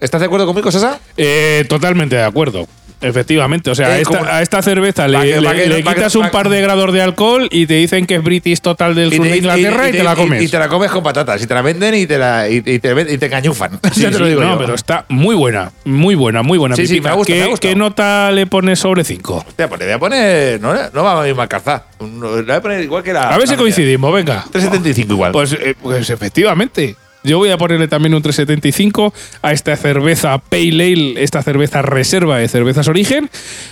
[0.00, 1.00] ¿Estás de acuerdo conmigo, Sasa?
[1.16, 2.66] Eh, totalmente de acuerdo.
[2.98, 5.54] Efectivamente, o sea, a Eh, esta, como- a esta cerveza le, Pa' que- le- pa'
[5.54, 8.14] que- le pa' que- quitas un par de grados de alcohol y te dicen que
[8.14, 10.42] es British total del sur de Inglaterra y, te, la comes.
[10.42, 11.42] Y, te la comes con patatas.
[11.42, 12.78] Y te la venden y te, la, y, te,
[13.18, 13.78] te cañufan.
[13.92, 14.58] Sí, Ya te lo sí, digo no, yo.
[14.58, 16.74] pero está muy buena, muy buena, muy buena.
[16.74, 17.74] Sí, sí, me ha gustado, ¿Qué, me ha gustado.
[17.74, 19.44] qué nota le pones sobre 5?
[19.46, 20.60] Hostia, pues le voy a poner.
[20.62, 21.84] No, no va a ir mal calzada.
[22.00, 22.06] Le
[22.42, 23.28] voy a poner igual que la.
[23.28, 24.42] A ver si la- coincidimos, venga.
[24.52, 25.32] 375 igual.
[25.32, 26.96] Pues, eh, pues efectivamente.
[27.26, 29.12] Yo voy a ponerle también un 375
[29.42, 33.28] a esta cerveza Pale Ale, esta cerveza reserva de cervezas origen.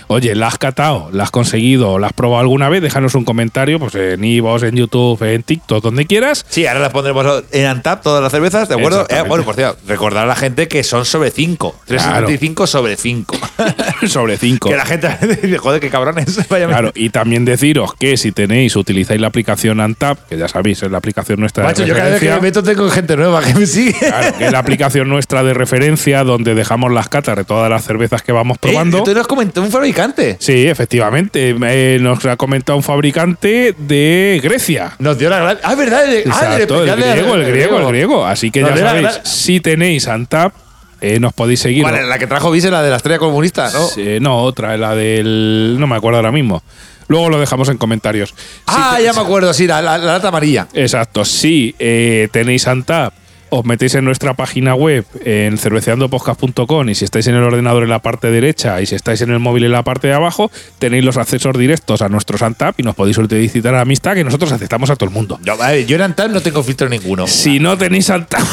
[0.07, 1.09] Oye, ¿la has catado?
[1.13, 1.97] ¿La has conseguido?
[1.97, 2.81] ¿La has probado alguna vez?
[2.81, 6.45] Déjanos un comentario pues en iVoox, en YouTube, en TikTok, donde quieras.
[6.49, 9.07] Sí, ahora las pondremos en Antap todas las cervezas, ¿de acuerdo?
[9.09, 11.79] Eh, bueno, por cierto, recordar a la gente que son sobre 5.
[11.85, 13.37] 375 sobre 5.
[14.07, 14.69] sobre 5.
[14.69, 15.07] que la gente
[15.41, 16.45] dice, joder, qué cabrones.
[16.49, 20.83] Vaya Claro, y también deciros que si tenéis, utilizáis la aplicación Antap, que ya sabéis,
[20.83, 23.44] es la aplicación nuestra Macho, de yo cada vez que me meto tengo gente nueva
[23.45, 23.93] que me sigue.
[23.97, 27.83] Claro, que es la aplicación nuestra de referencia donde dejamos las catas de todas las
[27.85, 28.99] cervezas que vamos probando.
[28.99, 30.37] Eh, tú nos comentó un fabricante.
[30.39, 31.55] Sí, efectivamente.
[31.61, 34.93] Eh, nos ha comentado un fabricante de Grecia.
[34.99, 35.57] Nos dio la gran.
[35.63, 36.05] Ah, ¿verdad?
[36.11, 38.25] El- ah, Exacto, el griego, el griego, el griego.
[38.25, 40.53] Así que Nos ya sabéis, gran- si tenéis Antap,
[41.01, 41.83] eh, nos podéis seguir.
[41.83, 43.85] Vale, la que trajo Vise, la de la estrella comunista, ¿no?
[43.87, 45.75] Sí, no, otra, la del.
[45.79, 46.63] No me acuerdo ahora mismo.
[47.07, 48.33] Luego lo dejamos en comentarios.
[48.65, 50.67] Ah, Si te- ya me acuerdo, sí, la, la- la lata amarilla.
[50.73, 51.23] Exacto.
[51.23, 53.13] Si eh, tenéis Antap,
[53.59, 57.89] os metéis en nuestra página web en cerveceandopodcast.com y si estáis en el ordenador en
[57.89, 61.03] la parte derecha y si estáis en el móvil en la parte de abajo, tenéis
[61.05, 64.95] los accesos directos a nuestros Antap y nos podéis solicitar amistad que nosotros aceptamos a
[64.95, 65.39] todo el mundo.
[65.43, 67.27] Yo, a en Antap no tengo filtro ninguno.
[67.27, 68.41] Si no tenéis Antap.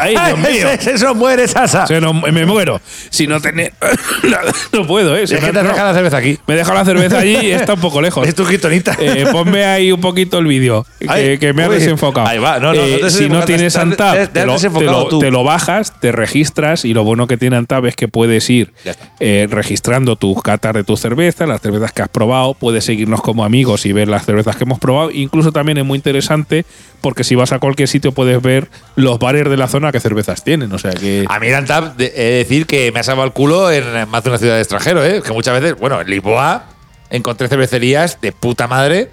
[0.00, 0.68] Ay, Dios mío.
[0.70, 1.86] Eso muere, Sasa.
[1.86, 2.80] Se nos- me muero.
[3.10, 3.70] Si no tenéis.
[4.72, 5.24] no puedo, ¿eh?
[5.24, 6.38] Es que te has dejado la cerveza aquí.
[6.46, 8.26] Me he dejado la cerveza allí y está un poco lejos.
[8.26, 8.96] Es tu gitonita.
[8.98, 12.26] Eh, ponme ahí un poquito el vídeo, que, me ha desenfocado.
[12.26, 13.80] Ahí va, no, no, Eh, no te si no tienes te
[14.12, 15.18] te- lo, te desenfocado lo- tú.
[15.18, 18.72] te lo bajas, te registras y lo bueno que tiene Antap es que puedes ir
[19.20, 23.44] eh, registrando tus catas de tu cerveza, las cervezas que has probado, puedes seguirnos como
[23.44, 25.10] amigos y ver las cervezas que hemos probado.
[25.10, 26.64] Incluso también es muy interesante
[27.00, 30.42] porque si vas a cualquier sitio puedes ver los bares de la zona que cervezas
[30.44, 30.72] tienen.
[30.72, 31.24] O sea que.
[31.28, 34.30] A mí de- he de decir que me ha salvado el culo en más de
[34.30, 35.22] una ciudad de extranjero, ¿eh?
[35.24, 36.64] Que muchas veces, bueno, en Lisboa
[37.10, 39.10] encontré cervecerías de puta madre.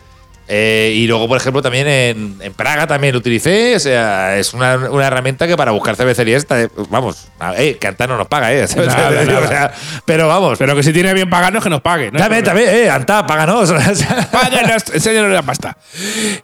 [0.48, 3.76] Eh, y luego, por ejemplo, también en, en Praga también lo utilicé.
[3.76, 8.10] O sea, es una, una herramienta que para buscar cervecerías, está- vamos, eh, que Antap
[8.10, 8.66] no nos paga, ¿eh?
[8.76, 9.39] Nada, nada.
[9.39, 9.74] O sea,
[10.06, 10.58] pero vamos.
[10.60, 12.12] Pero que si tiene bien pagarnos, que nos pague.
[12.12, 12.20] ¿no?
[12.20, 13.72] también, también, eh, Antap, páganos.
[14.32, 15.78] Páganos, enséñanos la pasta.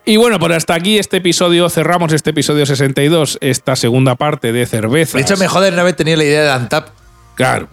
[0.05, 4.65] Y bueno, pues hasta aquí este episodio, cerramos este episodio 62, esta segunda parte de
[4.65, 5.17] cerveza.
[5.17, 6.89] De hecho, me jode no haber tenido la idea de Antap.
[7.35, 7.67] Claro.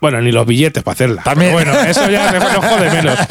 [0.00, 1.22] Bueno, ni los billetes para hacerla.
[1.24, 1.52] También.
[1.56, 3.18] Pero bueno, eso ya nos jode menos.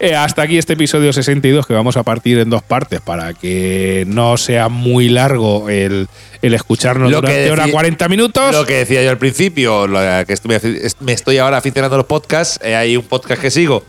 [0.00, 4.04] Eh, hasta aquí este episodio 62 que vamos a partir en dos partes para que
[4.06, 6.06] no sea muy largo el,
[6.40, 8.52] el escucharnos Lo que durante hora decí- 40 minutos.
[8.54, 10.56] Lo que decía yo al principio, lo que estoy,
[11.00, 12.60] me estoy ahora aficionando a los podcasts.
[12.62, 13.84] eh, hay un podcast que sigo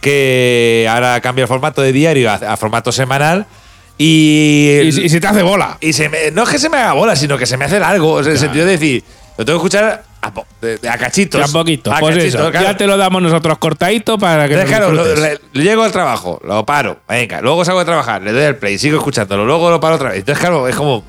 [0.00, 3.46] que ahora cambia el formato de diario a, a formato semanal.
[3.98, 5.76] Y, y, y se te hace bola.
[5.80, 7.78] y se me- no es que se me haga bola, sino que se me hace
[7.78, 8.20] largo.
[8.20, 9.04] En el sentido de decir,
[9.40, 11.40] lo tengo que escuchar a, po- de- de- a cachitos.
[11.40, 11.90] Ya poquito.
[11.92, 12.66] A Pues cachitos, eso, claro.
[12.66, 15.40] ya te lo damos nosotros cortadito para que Entonces, claro, lo- disfrutes.
[15.54, 18.76] le- llego al trabajo, lo paro, venga, luego salgo de trabajar, le doy el play,
[18.78, 20.18] sigo escuchándolo, luego lo paro otra vez.
[20.18, 21.04] Entonces, claro, es como.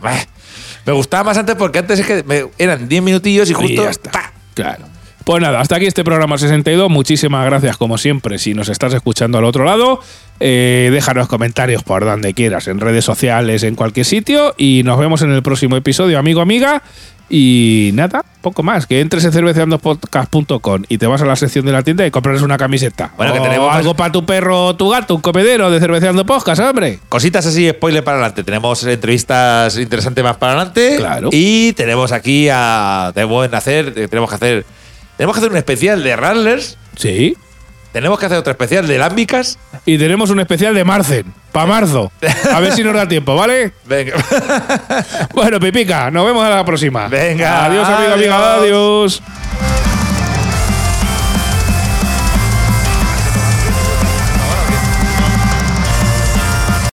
[0.86, 3.84] me gustaba más antes porque antes es que me- eran 10 minutillos y Y justo.
[3.84, 4.12] ya está.
[4.12, 4.32] ¡pa!
[4.54, 4.86] Claro.
[5.24, 6.90] Pues nada, hasta aquí este programa 62.
[6.90, 10.00] Muchísimas gracias, como siempre, si nos estás escuchando al otro lado.
[10.40, 14.56] Eh, déjanos comentarios por donde quieras, en redes sociales, en cualquier sitio.
[14.58, 16.82] Y nos vemos en el próximo episodio, amigo, amiga.
[17.34, 18.86] Y nada, poco más.
[18.88, 22.42] Que entres en cerveceandopodcast.com y te vas a la sección de la tienda y compras
[22.42, 23.14] una camiseta.
[23.16, 26.62] Bueno, que tenemos- algo para tu perro o tu gato, un comedero de cerveceando podcast,
[26.62, 27.00] hombre.
[27.08, 28.44] Cositas así, spoiler para adelante.
[28.44, 30.96] Tenemos entrevistas interesantes más para adelante.
[30.98, 31.30] Claro.
[31.32, 33.12] Y tenemos aquí a.
[33.16, 33.94] Tenemos que hacer.
[34.10, 34.66] Tenemos que hacer.
[35.16, 36.78] Tenemos que hacer un especial de Rattlers.
[36.98, 37.36] Sí.
[37.92, 39.58] Tenemos que hacer otro especial de Lámbicas.
[39.86, 42.12] Y tenemos un especial de Marcen, para marzo.
[42.54, 43.74] A ver si nos da tiempo, ¿vale?
[43.86, 44.14] Venga.
[45.34, 47.08] Bueno, Pipica, nos vemos a la próxima.
[47.08, 48.56] Venga, Adiós, amigo, amiga.
[48.56, 49.22] adiós.
[49.22, 49.71] Adiós.